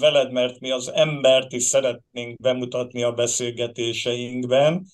veled, 0.00 0.32
mert 0.32 0.60
mi 0.60 0.70
az 0.70 0.92
embert 0.94 1.52
is 1.52 1.62
szeretnénk 1.62 2.40
bemutatni 2.40 3.02
a 3.02 3.12
beszélgetéseinkben, 3.12 4.86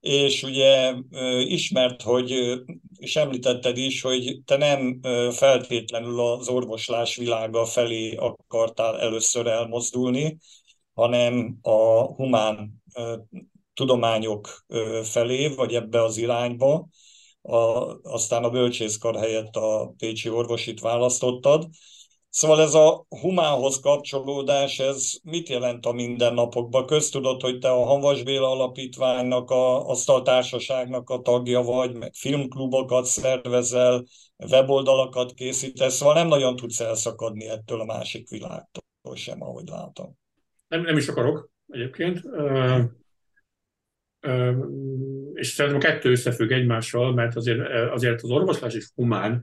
és 0.00 0.42
ugye 0.42 0.94
ismert, 1.40 2.02
hogy, 2.02 2.60
és 2.98 3.16
említetted 3.16 3.76
is, 3.76 4.02
hogy 4.02 4.40
te 4.44 4.56
nem 4.56 5.00
feltétlenül 5.32 6.20
az 6.20 6.48
orvoslás 6.48 7.16
világa 7.16 7.64
felé 7.64 8.14
akartál 8.14 9.00
először 9.00 9.46
elmozdulni, 9.46 10.38
hanem 10.94 11.58
a 11.62 12.14
humán 12.14 12.82
tudományok 13.74 14.64
felé, 15.02 15.48
vagy 15.48 15.74
ebbe 15.74 16.02
az 16.02 16.16
irányba 16.16 16.88
a, 17.42 17.56
aztán 18.02 18.44
a 18.44 18.50
bölcsészkar 18.50 19.16
helyett 19.16 19.56
a 19.56 19.94
Pécsi 19.96 20.28
orvosit 20.28 20.80
választottad. 20.80 21.68
Szóval 22.36 22.60
ez 22.60 22.74
a 22.74 23.06
humánhoz 23.08 23.80
kapcsolódás, 23.80 24.78
ez 24.78 25.12
mit 25.22 25.48
jelent 25.48 25.86
a 25.86 25.92
mindennapokban? 25.92 26.86
Köztudod, 26.86 27.40
hogy 27.40 27.58
te 27.58 27.70
a 27.70 27.84
Hanvas 27.84 28.22
Béla 28.22 28.50
Alapítványnak, 28.50 29.50
a 29.50 29.88
Asztaltársaságnak 29.88 31.10
a 31.10 31.20
tagja 31.20 31.62
vagy, 31.62 31.94
meg 31.94 32.12
filmklubokat 32.14 33.04
szervezel, 33.04 34.04
weboldalakat 34.50 35.32
készítesz, 35.32 35.94
szóval 35.94 36.14
nem 36.14 36.28
nagyon 36.28 36.56
tudsz 36.56 36.80
elszakadni 36.80 37.48
ettől 37.48 37.80
a 37.80 37.84
másik 37.84 38.28
világtól 38.28 39.14
sem, 39.14 39.42
ahogy 39.42 39.68
látom. 39.68 40.16
Nem, 40.68 40.80
nem 40.80 40.96
is 40.96 41.08
akarok 41.08 41.50
egyébként 41.68 42.20
és 45.32 45.48
szerintem 45.48 45.80
a 45.80 45.84
kettő 45.84 46.10
összefügg 46.10 46.50
egymással, 46.50 47.14
mert 47.14 47.36
azért, 47.36 47.90
azért 47.92 48.22
az 48.22 48.30
orvoslás 48.30 48.74
is 48.74 48.88
humán 48.94 49.42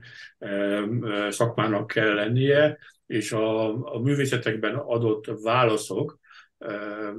szakmának 1.28 1.86
kell 1.86 2.14
lennie, 2.14 2.78
és 3.06 3.32
a, 3.32 3.68
a 3.94 3.98
művészetekben 3.98 4.74
adott 4.74 5.24
válaszok, 5.42 6.18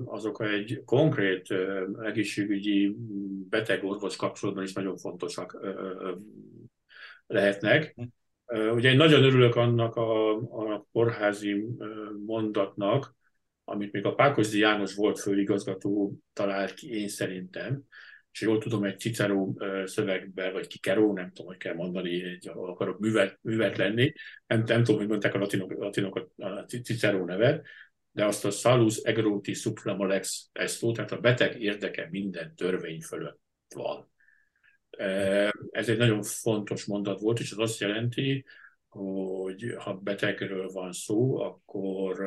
azok 0.05 0.41
egy 0.41 0.81
konkrét 0.85 1.53
egészségügyi 2.03 2.95
beteg-orvos 3.49 4.15
kapcsolatban 4.15 4.63
is 4.63 4.73
nagyon 4.73 4.97
fontosak 4.97 5.59
lehetnek. 7.27 7.95
Ugye 8.73 8.89
én 8.89 8.97
nagyon 8.97 9.23
örülök 9.23 9.55
annak 9.55 9.95
a, 9.95 10.35
a 10.35 10.85
kórházi 10.91 11.65
mondatnak, 12.25 13.15
amit 13.65 13.91
még 13.91 14.05
a 14.05 14.13
Pákozdi 14.13 14.59
János 14.59 14.95
volt 14.95 15.19
főigazgató 15.19 16.17
talált 16.33 16.73
ki, 16.73 16.99
én 16.99 17.07
szerintem, 17.07 17.83
és 18.31 18.41
jól 18.41 18.57
tudom, 18.57 18.83
egy 18.83 18.99
Cicero 18.99 19.53
szövegben, 19.85 20.53
vagy 20.53 20.67
Kikero, 20.67 21.13
nem 21.13 21.31
tudom, 21.31 21.47
hogy 21.47 21.57
kell 21.57 21.73
mondani, 21.73 22.23
egy, 22.23 22.47
akarok 22.53 22.99
művet, 22.99 23.39
művet 23.41 23.77
lenni, 23.77 24.13
nem, 24.47 24.63
nem 24.65 24.83
tudom, 24.83 24.99
hogy 24.99 25.09
mondták 25.09 25.33
a 25.33 25.37
latinok, 25.37 25.73
latinok 25.73 26.31
a 26.35 26.47
Cicero 26.59 27.25
nevet, 27.25 27.65
de 28.11 28.25
azt 28.25 28.45
a 28.45 28.51
salus 28.51 28.97
egroti 28.97 29.53
supramax 29.53 30.49
esto, 30.53 30.91
tehát 30.91 31.11
a 31.11 31.19
beteg 31.19 31.61
érdeke 31.61 32.07
minden 32.11 32.55
törvény 32.55 33.01
fölött 33.01 33.39
van. 33.75 34.11
Ez 35.71 35.89
egy 35.89 35.97
nagyon 35.97 36.23
fontos 36.23 36.85
mondat 36.85 37.19
volt, 37.19 37.39
és 37.39 37.51
az 37.51 37.59
azt 37.59 37.79
jelenti, 37.79 38.45
hogy 38.89 39.75
ha 39.77 39.93
betegről 39.93 40.67
van 40.67 40.91
szó, 40.91 41.39
akkor 41.39 42.17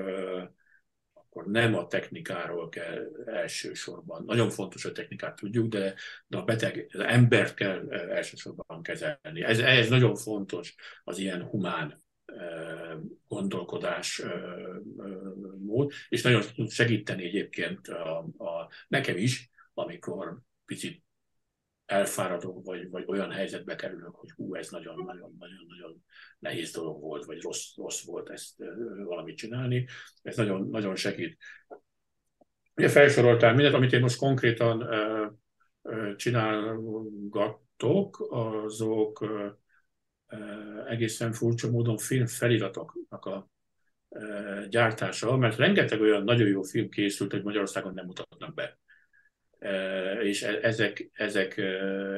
akkor 1.31 1.47
nem 1.47 1.75
a 1.75 1.87
technikáról 1.87 2.69
kell 2.69 3.13
elsősorban. 3.27 4.25
Nagyon 4.25 4.51
fontos, 4.51 4.85
a 4.85 4.93
technikát 4.93 5.37
tudjuk, 5.37 5.69
de, 5.69 5.95
de 6.27 6.37
a 6.37 6.45
beteg, 6.45 6.89
az 6.93 7.01
embert 7.01 7.55
kell 7.55 7.87
eh, 7.89 8.17
elsősorban 8.17 8.83
kezelni. 8.83 9.43
Ez, 9.43 9.59
ez 9.59 9.89
nagyon 9.89 10.15
fontos 10.15 10.75
az 11.05 11.19
ilyen 11.19 11.43
humán 11.45 12.03
eh, 12.25 12.97
gondolkodás 13.29 14.19
eh, 14.19 14.31
mód, 15.59 15.93
és 16.09 16.23
nagyon 16.23 16.43
tud 16.55 16.71
segíteni 16.71 17.25
egyébként 17.25 17.89
a, 17.89 18.19
a, 18.19 18.71
nekem 18.89 19.17
is, 19.17 19.51
amikor 19.75 20.39
picit 20.65 21.03
elfáradok, 21.89 22.65
vagy, 22.65 22.91
vagy 22.91 23.05
olyan 23.07 23.31
helyzetbe 23.31 23.75
kerülök, 23.75 24.15
hogy 24.15 24.31
hú, 24.31 24.55
ez 24.55 24.71
nagyon-nagyon-nagyon 24.71 26.05
nehéz 26.39 26.71
dolog 26.71 27.01
volt, 27.01 27.25
vagy 27.25 27.43
rossz, 27.43 27.77
rossz 27.77 28.05
volt 28.05 28.31
ezt 28.31 28.57
valamit 29.05 29.37
csinálni. 29.37 29.87
Ez 30.23 30.37
nagyon, 30.37 30.69
nagyon 30.69 30.97
segít. 30.97 31.39
Ugye 32.75 32.89
felsoroltál 32.89 33.55
mindent, 33.55 33.75
amit 33.75 33.93
én 33.93 34.01
most 34.01 34.19
konkrétan 34.19 34.89
csinálgattok, 36.17 38.27
azok 38.31 39.27
egészen 40.87 41.33
furcsa 41.33 41.71
módon 41.71 41.97
film 41.97 42.27
feliratoknak 42.27 43.25
a 43.25 43.49
gyártása, 44.69 45.37
mert 45.37 45.57
rengeteg 45.57 46.01
olyan 46.01 46.25
nagyon 46.25 46.49
jó 46.49 46.63
film 46.63 46.89
készült, 46.89 47.33
hogy 47.33 47.43
Magyarországon 47.43 47.95
nem 47.95 48.07
mutatnak 48.07 48.55
be. 48.55 48.79
És 50.23 50.43
e, 50.43 50.59
ezek, 50.63 51.11
ezek, 51.13 51.57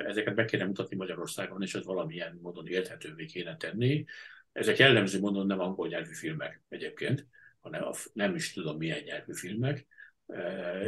ezeket 0.07 0.35
be 0.35 0.45
kéne 0.45 0.65
mutatni 0.65 0.97
Magyarországon, 0.97 1.63
és 1.63 1.75
ez 1.75 1.85
valamilyen 1.85 2.39
módon 2.43 2.67
érthetővé 2.67 3.25
kéne 3.25 3.57
tenni. 3.57 4.05
Ezek 4.53 4.79
jellemző 4.79 5.21
módon 5.21 5.47
nem 5.47 5.61
angol 5.61 5.89
nyelvű 5.89 6.13
filmek 6.13 6.63
egyébként, 6.69 7.27
hanem 7.61 7.83
a, 7.83 7.93
nem 8.13 8.35
is 8.35 8.53
tudom 8.53 8.77
milyen 8.77 9.03
nyelvű 9.03 9.33
filmek, 9.35 9.87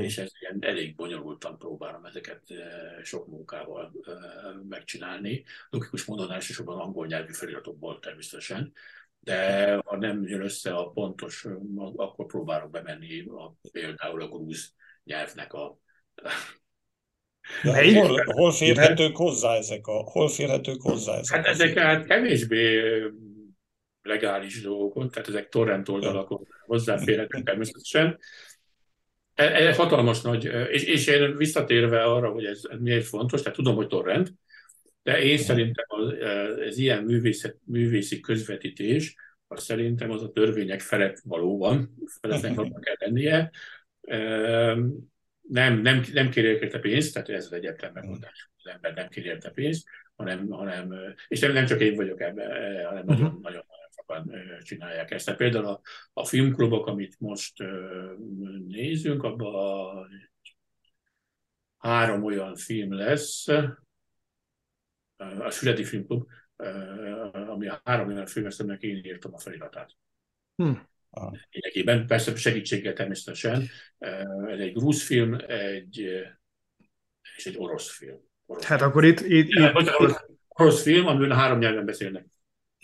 és 0.01 0.19
ez 0.19 0.31
ilyen 0.41 0.59
elég 0.61 0.95
bonyolultan 0.95 1.59
próbálom 1.59 2.05
ezeket 2.05 2.43
sok 3.03 3.27
munkával 3.27 3.93
megcsinálni. 4.69 5.45
Logikus 5.71 6.05
módon 6.05 6.33
elsősorban 6.33 6.79
angol 6.79 7.07
nyelvű 7.07 7.33
feliratokból 7.33 7.99
természetesen, 7.99 8.73
de 9.21 9.75
ha 9.85 9.97
nem 9.97 10.27
jön 10.27 10.43
össze 10.43 10.75
a 10.75 10.91
pontos, 10.91 11.47
akkor 11.97 12.27
próbálok 12.27 12.71
bemenni 12.71 13.21
a, 13.21 13.55
például 13.73 14.23
a 14.23 14.29
grúz 14.29 14.75
nyelvnek 15.05 15.53
a 15.53 15.82
de 17.63 17.93
hol, 17.93 18.23
hol 18.25 18.53
férhetők 18.53 19.17
hozzá 19.17 19.57
ezek 19.57 19.87
a, 19.87 19.93
hol 19.93 20.29
férhetők 20.29 20.83
hozzá 20.83 21.19
ezek? 21.19 21.37
Hát 21.37 21.47
ezek 21.47 21.79
hát 21.79 22.07
kevésbé 22.07 22.81
legális 24.03 24.61
dolgok, 24.61 25.13
tehát 25.13 25.29
ezek 25.29 25.49
torrent 25.49 25.89
oldalakon 25.89 26.47
hozzáférhetők 26.67 27.43
természetesen. 27.43 28.19
Ez 29.35 29.51
e, 29.51 29.75
hatalmas 29.75 30.21
nagy, 30.21 30.45
és, 30.71 30.85
és 30.85 31.07
én 31.07 31.37
visszatérve 31.37 32.03
arra, 32.03 32.31
hogy 32.31 32.45
ez, 32.45 32.63
miért 32.79 33.07
fontos, 33.07 33.43
tehát 33.43 33.57
tudom, 33.57 33.75
hogy 33.75 33.87
torrent, 33.87 34.33
de 35.03 35.23
én 35.23 35.39
szerintem 35.39 35.85
az, 35.89 36.13
ez 36.61 36.79
ilyen 36.79 37.03
művészet, 37.03 37.57
művészi 37.65 38.21
közvetítés, 38.21 39.15
az 39.47 39.63
szerintem 39.65 40.11
az 40.11 40.23
a 40.23 40.31
törvények 40.31 40.81
felett 40.81 41.21
valóban 41.25 41.95
kell 42.81 42.97
lennie. 42.99 43.51
Nem, 45.43 45.81
nem, 45.81 46.05
nem 46.13 46.31
kér 46.31 46.45
érte 46.45 46.79
pénzt, 46.79 47.13
tehát 47.13 47.29
ez 47.29 47.45
az 47.45 47.53
egyetlen 47.53 47.93
megoldás, 47.93 48.51
az 48.57 48.67
ember 48.67 48.95
nem 48.95 49.09
kér 49.09 49.27
érte 49.27 49.51
pénzt, 49.51 49.89
hanem, 50.15 50.49
hanem 50.49 50.95
és 51.29 51.41
nem, 51.41 51.53
nem 51.53 51.67
csak 51.67 51.81
én 51.81 51.95
vagyok 51.95 52.21
ebben, 52.21 52.49
hanem 52.87 53.05
nagyon, 53.05 53.27
uh-huh. 53.27 53.41
nagyon 53.43 53.65
sokan 53.95 54.33
csinálják 54.61 55.11
ezt. 55.11 55.25
Tehát 55.25 55.41
például 55.41 55.67
a, 55.67 55.81
a 56.13 56.25
filmklubok, 56.25 56.87
amit 56.87 57.21
most 57.21 57.65
nézünk, 58.67 59.23
abban 59.23 60.09
három 61.79 62.25
olyan 62.25 62.55
film 62.57 62.95
lesz, 62.95 63.49
a 65.17 65.51
Süreti 65.51 65.85
Filmklub, 65.85 66.27
ami 67.33 67.69
a 67.69 67.81
három 67.85 68.09
olyan 68.09 68.27
filmeszemnek 68.27 68.83
én 68.83 68.97
írtam 68.97 69.35
a 69.35 69.39
feliratát. 69.39 69.91
Lényegében, 71.51 72.07
persze 72.07 72.37
segítséggel 72.37 72.93
természetesen. 72.93 73.69
Ez 74.49 74.59
egy 74.59 74.73
grúz 74.73 75.03
film, 75.03 75.39
egy, 75.47 75.99
és 77.37 77.47
egy 77.47 77.57
orosz 77.59 77.97
film. 77.97 78.19
Orosz 78.47 78.65
hát 78.65 78.83
akkor 78.83 79.05
itt... 79.05 79.21
itt, 79.21 79.49
itt... 79.49 79.91
Orosz 80.49 80.83
film, 80.83 81.07
amiben 81.07 81.37
három 81.37 81.59
nyelven 81.59 81.85
beszélnek 81.85 82.27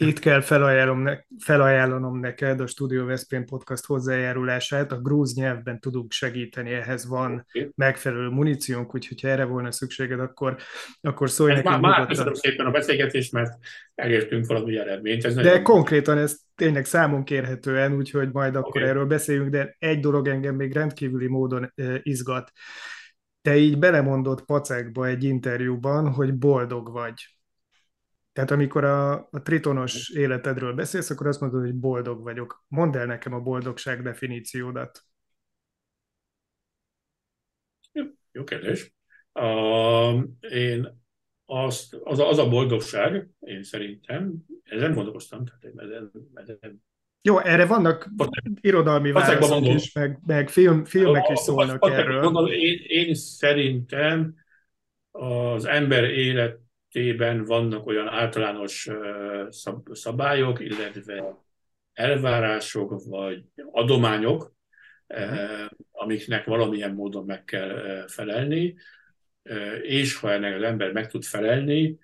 itt 0.01 0.19
kell 0.19 0.41
felajánlom 0.41 1.01
ne, 1.01 1.19
felajánlanom 1.39 2.19
neked 2.19 2.61
a 2.61 2.67
Studio 2.67 3.05
Veszprém 3.05 3.45
podcast 3.45 3.87
hozzájárulását. 3.87 4.93
A 4.93 5.01
grúz 5.01 5.35
nyelvben 5.35 5.81
tudunk 5.81 6.13
segíteni, 6.13 6.71
ehhez 6.71 7.07
van 7.07 7.47
megfelelő 7.75 8.29
muníciónk, 8.29 8.95
úgyhogy 8.95 9.21
ha 9.21 9.29
erre 9.29 9.45
volna 9.45 9.71
szükséged, 9.71 10.21
akkor, 10.21 10.57
akkor 11.01 11.31
szólj 11.31 11.53
nekünk. 11.53 11.81
Már, 11.81 11.99
már 11.99 12.07
köszönöm 12.07 12.35
szépen 12.35 12.67
a 12.67 12.71
beszélgetést, 12.71 13.33
mert 13.33 13.59
elértünk 13.95 14.47
valami 14.47 14.79
eredményt. 14.79 15.25
Ez 15.25 15.35
De 15.35 15.63
konkrétan 15.63 16.19
ez 16.19 16.39
tényleg 16.55 16.85
számon 16.85 17.25
kérhetően, 17.25 17.97
úgyhogy 17.97 18.33
majd 18.33 18.57
akkor 18.57 18.77
okay. 18.77 18.89
erről 18.89 19.07
beszéljünk, 19.07 19.51
de 19.51 19.77
egy 19.79 20.01
dolog 20.01 20.29
engem 20.29 20.55
még 20.55 20.73
rendkívüli 20.73 21.27
módon 21.27 21.73
izgat. 22.03 22.53
Te 23.43 23.57
így 23.57 23.79
belemondott 23.79 24.45
pacekba 24.45 25.07
egy 25.07 25.25
interjúban, 25.25 26.13
hogy 26.13 26.35
boldog 26.35 26.93
vagy 26.93 27.38
tehát 28.39 28.53
amikor 28.53 28.85
a, 28.85 29.13
a 29.13 29.43
tritonos 29.43 30.11
életedről 30.11 30.75
beszélsz, 30.75 31.11
akkor 31.11 31.27
azt 31.27 31.41
mondod, 31.41 31.61
hogy 31.61 31.75
boldog 31.75 32.23
vagyok. 32.23 32.65
Mondd 32.69 32.97
el 32.97 33.07
nekem 33.07 33.33
a 33.33 33.41
boldogság 33.41 34.03
definíciódat. 34.03 35.05
Jó, 37.93 38.05
jó 38.33 38.45
kérdés. 38.45 38.95
Uh, 39.33 40.23
én 40.51 41.03
azt, 41.47 41.95
az, 42.05 42.19
az 42.19 42.39
a 42.39 42.49
boldogság, 42.49 43.29
én 43.41 43.63
szerintem, 43.63 44.35
ezen 44.63 44.95
gondolkoztam, 44.95 45.45
tehát 45.45 45.77
ezen, 45.77 46.11
ezen 46.35 46.83
jó, 47.23 47.39
erre 47.39 47.67
vannak 47.67 48.11
irodalmi 48.61 49.13
válaszok 49.13 49.67
is, 49.67 49.93
meg, 49.93 50.21
meg 50.27 50.49
film, 50.49 50.85
filmek 50.85 51.29
is 51.29 51.39
szólnak 51.39 51.91
erről. 51.91 52.53
Én, 52.53 52.81
én 52.87 53.15
szerintem 53.15 54.35
az 55.11 55.65
ember 55.65 56.05
élet 56.05 56.67
esetében 56.89 57.45
vannak 57.45 57.87
olyan 57.87 58.09
általános 58.09 58.89
szabályok, 59.93 60.61
illetve 60.61 61.45
elvárások 61.93 63.05
vagy 63.05 63.45
adományok, 63.71 64.53
amiknek 65.91 66.45
valamilyen 66.45 66.95
módon 66.95 67.25
meg 67.25 67.45
kell 67.45 68.05
felelni, 68.07 68.77
és 69.83 70.17
ha 70.17 70.33
ennek 70.33 70.55
az 70.55 70.63
ember 70.63 70.93
meg 70.93 71.09
tud 71.09 71.25
felelni, 71.25 71.99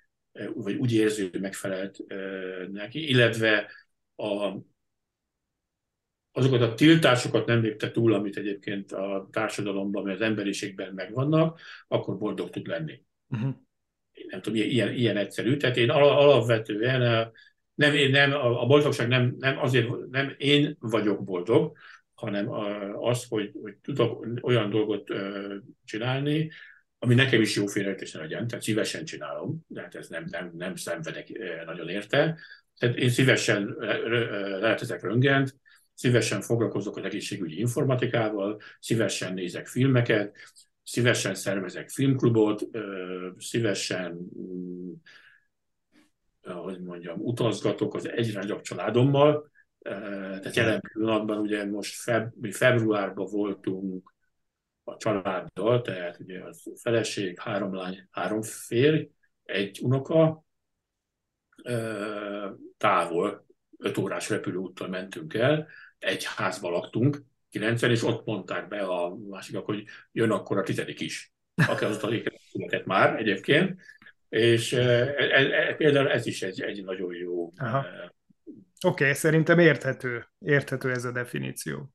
vagy 0.54 0.74
úgy 0.74 0.92
érzi, 0.92 1.28
hogy 1.30 1.40
megfelelt 1.40 1.98
neki, 2.72 3.08
illetve 3.08 3.70
a, 4.16 4.56
azokat 6.32 6.60
a 6.60 6.74
tiltásokat 6.74 7.46
nem 7.46 7.60
lépte 7.60 7.90
túl, 7.90 8.14
amit 8.14 8.36
egyébként 8.36 8.92
a 8.92 9.28
társadalomban, 9.32 10.02
vagy 10.02 10.12
az 10.12 10.20
emberiségben 10.20 10.92
megvannak, 10.94 11.60
akkor 11.88 12.18
boldog 12.18 12.50
tud 12.50 12.66
lenni. 12.66 13.02
Uh-huh 13.28 13.63
nem 14.28 14.40
tudom, 14.40 14.58
ilyen, 14.58 14.92
ilyen 14.92 15.16
egyszerű. 15.16 15.56
Tehát 15.56 15.76
én 15.76 15.90
alapvetően 15.90 17.32
nem, 17.74 17.94
én 17.94 18.10
nem, 18.10 18.32
a 18.32 18.66
boldogság 18.66 19.08
nem, 19.08 19.34
nem 19.38 19.58
azért, 19.58 19.88
nem 20.10 20.34
én 20.36 20.76
vagyok 20.80 21.24
boldog, 21.24 21.76
hanem 22.14 22.50
az, 22.92 23.24
hogy, 23.28 23.50
hogy 23.62 23.76
tudok 23.76 24.26
olyan 24.42 24.70
dolgot 24.70 25.08
csinálni, 25.84 26.50
ami 26.98 27.14
nekem 27.14 27.40
is 27.40 27.56
jó 27.56 27.66
félreértésen 27.66 28.20
legyen, 28.20 28.46
tehát 28.46 28.64
szívesen 28.64 29.04
csinálom, 29.04 29.60
de 29.66 29.80
hát 29.80 29.94
ez 29.94 30.08
nem, 30.08 30.24
nem, 30.30 30.50
nem 30.56 30.74
szenvedek 30.74 31.28
nagyon 31.66 31.88
érte. 31.88 32.38
Tehát 32.78 32.96
én 32.96 33.08
szívesen 33.08 33.76
lehetezek 34.60 35.02
röngent, 35.02 35.54
szívesen 35.94 36.40
foglalkozok 36.40 36.96
az 36.96 37.04
egészségügyi 37.04 37.58
informatikával, 37.58 38.60
szívesen 38.80 39.34
nézek 39.34 39.66
filmeket, 39.66 40.36
szívesen 40.84 41.34
szervezek 41.34 41.88
filmklubot, 41.88 42.62
szívesen, 43.38 44.28
mm, 44.38 44.92
hogy 46.42 46.80
mondjam, 46.80 47.20
utazgatok 47.20 47.94
az 47.94 48.08
egyre 48.08 48.40
nagyobb 48.40 48.60
családommal, 48.60 49.50
tehát 49.78 50.56
jelen 50.56 50.80
pillanatban 50.80 51.38
ugye 51.38 51.64
most 51.64 51.94
feb, 51.94 52.32
mi 52.40 52.52
februárban 52.52 53.26
voltunk 53.30 54.14
a 54.84 54.96
családdal, 54.96 55.80
tehát 55.80 56.18
ugye 56.20 56.40
a 56.40 56.54
feleség, 56.74 57.40
három 57.40 57.74
lány, 57.74 58.08
három 58.10 58.42
férj, 58.42 59.10
egy 59.44 59.80
unoka, 59.82 60.44
távol, 62.76 63.46
öt 63.78 63.98
órás 63.98 64.28
repülőúttal 64.28 64.88
mentünk 64.88 65.34
el, 65.34 65.68
egy 65.98 66.24
házba 66.24 66.70
laktunk, 66.70 67.22
kilencen, 67.54 67.90
és 67.90 68.02
ott 68.02 68.24
mondták 68.24 68.68
be 68.68 68.80
a 68.80 69.16
másikak, 69.30 69.64
hogy 69.64 69.84
jön 70.12 70.30
akkor 70.30 70.58
a 70.58 70.62
tizedik 70.62 71.00
is, 71.00 71.32
aki 71.68 71.84
az 71.84 71.98
született 72.50 72.84
már 72.84 73.18
egyébként, 73.18 73.80
és 74.28 74.72
e, 74.72 75.14
e, 75.16 75.68
e, 75.68 75.74
például 75.74 76.10
ez 76.10 76.26
is 76.26 76.42
egy, 76.42 76.60
egy 76.60 76.84
nagyon 76.84 77.14
jó. 77.14 77.44
Oké, 77.44 78.08
okay, 78.80 79.12
szerintem 79.12 79.58
érthető, 79.58 80.26
érthető 80.38 80.90
ez 80.90 81.04
a 81.04 81.12
definíció. 81.12 81.90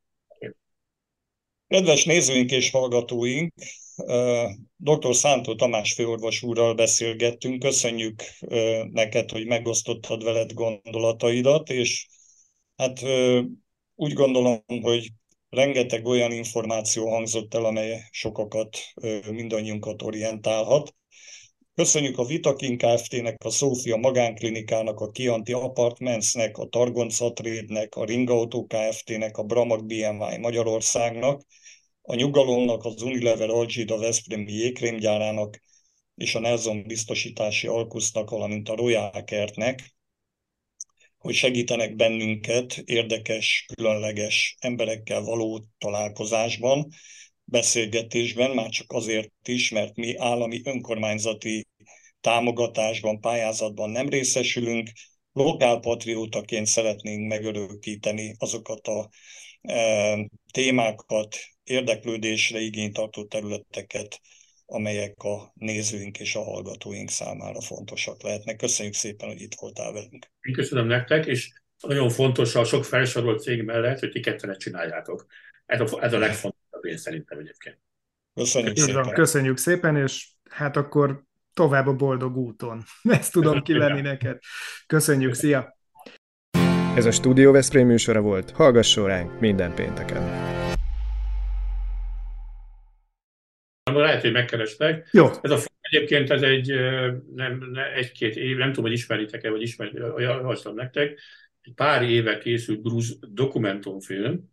Kedves 1.67 2.05
nézőink 2.05 2.51
és 2.51 2.71
hallgatóink, 2.71 3.53
dr. 4.75 5.15
Szántó 5.15 5.55
Tamás 5.55 5.93
főorvos 5.93 6.43
úrral 6.43 6.73
beszélgettünk. 6.73 7.59
Köszönjük 7.59 8.21
neked, 8.91 9.29
hogy 9.29 9.45
megosztottad 9.45 10.23
veled 10.23 10.53
gondolataidat, 10.53 11.69
és 11.69 12.07
hát 12.75 12.99
úgy 13.95 14.13
gondolom, 14.13 14.63
hogy 14.81 15.09
rengeteg 15.49 16.05
olyan 16.05 16.31
információ 16.31 17.09
hangzott 17.09 17.53
el, 17.53 17.65
amely 17.65 18.01
sokakat, 18.11 18.77
mindannyiunkat 19.31 20.01
orientálhat. 20.01 20.93
Köszönjük 21.75 22.17
a 22.17 22.25
Vitakin 22.25 22.77
Kft-nek, 22.77 23.43
a 23.43 23.49
Szófia 23.49 23.95
Magánklinikának, 23.95 24.99
a 24.99 25.11
Kianti 25.11 25.53
Apartmentsnek, 25.53 26.57
a 26.57 26.65
Targon 26.65 27.09
Szatrédnek, 27.09 27.95
a 27.95 28.05
Ringauto 28.05 28.65
Kft-nek, 28.65 29.37
a 29.37 29.43
Bramag 29.43 29.85
BMI 29.85 30.37
Magyarországnak, 30.39 31.41
a 32.01 32.15
Nyugalomnak, 32.15 32.85
az 32.85 33.01
Unilever 33.01 33.49
Algida 33.49 33.97
Veszprémi 33.97 34.51
jégkrémgyárának 34.51 35.59
és 36.15 36.35
a 36.35 36.39
Nelson 36.39 36.83
biztosítási 36.87 37.67
alkusznak, 37.67 38.29
valamint 38.29 38.69
a 38.69 38.75
Royal 38.75 39.23
Kertnek, 39.23 39.98
hogy 41.19 41.33
segítenek 41.33 41.95
bennünket 41.95 42.77
érdekes, 42.85 43.65
különleges 43.75 44.55
emberekkel 44.59 45.21
való 45.21 45.65
találkozásban, 45.77 46.87
beszélgetésben, 47.43 48.51
már 48.51 48.69
csak 48.69 48.91
azért 48.91 49.31
is, 49.43 49.69
mert 49.69 49.95
mi 49.95 50.15
állami 50.17 50.61
önkormányzati 50.63 51.67
támogatásban, 52.21 53.19
pályázatban 53.19 53.89
nem 53.89 54.09
részesülünk, 54.09 54.89
lokálpatriótaként 55.33 56.65
szeretnénk 56.65 57.27
megörökíteni 57.27 58.35
azokat 58.37 58.87
a 58.87 59.09
e, 59.61 60.27
témákat, 60.51 61.37
érdeklődésre 61.63 62.59
igényt 62.59 62.93
tartó 62.93 63.25
területeket, 63.25 64.19
amelyek 64.69 65.23
a 65.23 65.51
nézőink 65.53 66.19
és 66.19 66.35
a 66.35 66.43
hallgatóink 66.43 67.09
számára 67.09 67.61
fontosak 67.61 68.23
lehetnek. 68.23 68.55
Köszönjük 68.55 68.93
szépen, 68.93 69.27
hogy 69.27 69.41
itt 69.41 69.55
voltál 69.59 69.91
velünk. 69.91 70.25
Én 70.41 70.53
köszönöm 70.53 70.87
nektek, 70.87 71.25
és 71.25 71.51
nagyon 71.81 72.09
fontos 72.09 72.55
a 72.55 72.63
sok 72.63 72.85
felsorolt 72.85 73.41
cég 73.41 73.63
mellett, 73.63 73.99
hogy 73.99 74.09
ti 74.09 74.19
ketten 74.19 74.57
csináljátok. 74.57 75.25
Ez 75.65 75.79
a, 75.79 76.03
ez 76.03 76.13
a 76.13 76.17
legfontosabb 76.17 76.83
én 76.83 76.97
szerintem 76.97 77.39
egyébként. 77.39 77.77
Köszönjük 78.33 78.77
Így 78.77 78.83
szépen. 78.83 79.03
van, 79.03 79.13
köszönjük 79.13 79.57
szépen, 79.57 79.95
és 79.95 80.27
hát 80.49 80.75
akkor 80.75 81.23
tovább 81.53 81.87
a 81.87 81.93
boldog 81.93 82.37
úton. 82.37 82.83
Ezt 83.19 83.31
tudom 83.31 83.61
kivenni 83.61 84.01
neked. 84.01 84.39
Köszönjük, 84.87 85.33
szia! 85.33 85.77
Ez 86.95 87.05
a 87.05 87.11
Studio 87.11 87.51
Veszprém 87.51 87.87
műsora 87.87 88.21
volt, 88.21 88.51
hallgasson 88.51 89.07
ránk 89.07 89.39
minden 89.39 89.73
pénteken. 89.73 90.58
Lehet, 93.95 94.21
hogy 94.21 94.31
megkerestek. 94.31 95.09
Jó. 95.11 95.25
Ez 95.41 95.51
a 95.51 95.55
film 95.55 95.77
egyébként 95.81 96.29
ez 96.29 96.41
egy 96.41 96.73
nem, 97.35 97.69
ne, 97.71 97.93
egy-két 97.93 98.35
év, 98.35 98.57
nem 98.57 98.67
tudom, 98.67 98.83
hogy 98.83 98.93
ismeritek-e, 98.93 99.49
vagy 99.49 99.61
ismeritek, 99.61 100.03
javaslom 100.17 100.75
nektek, 100.75 101.19
egy 101.61 101.73
pár 101.73 102.03
éve 102.03 102.37
készült 102.37 102.83
grúz 102.83 103.19
dokumentumfilm, 103.19 104.51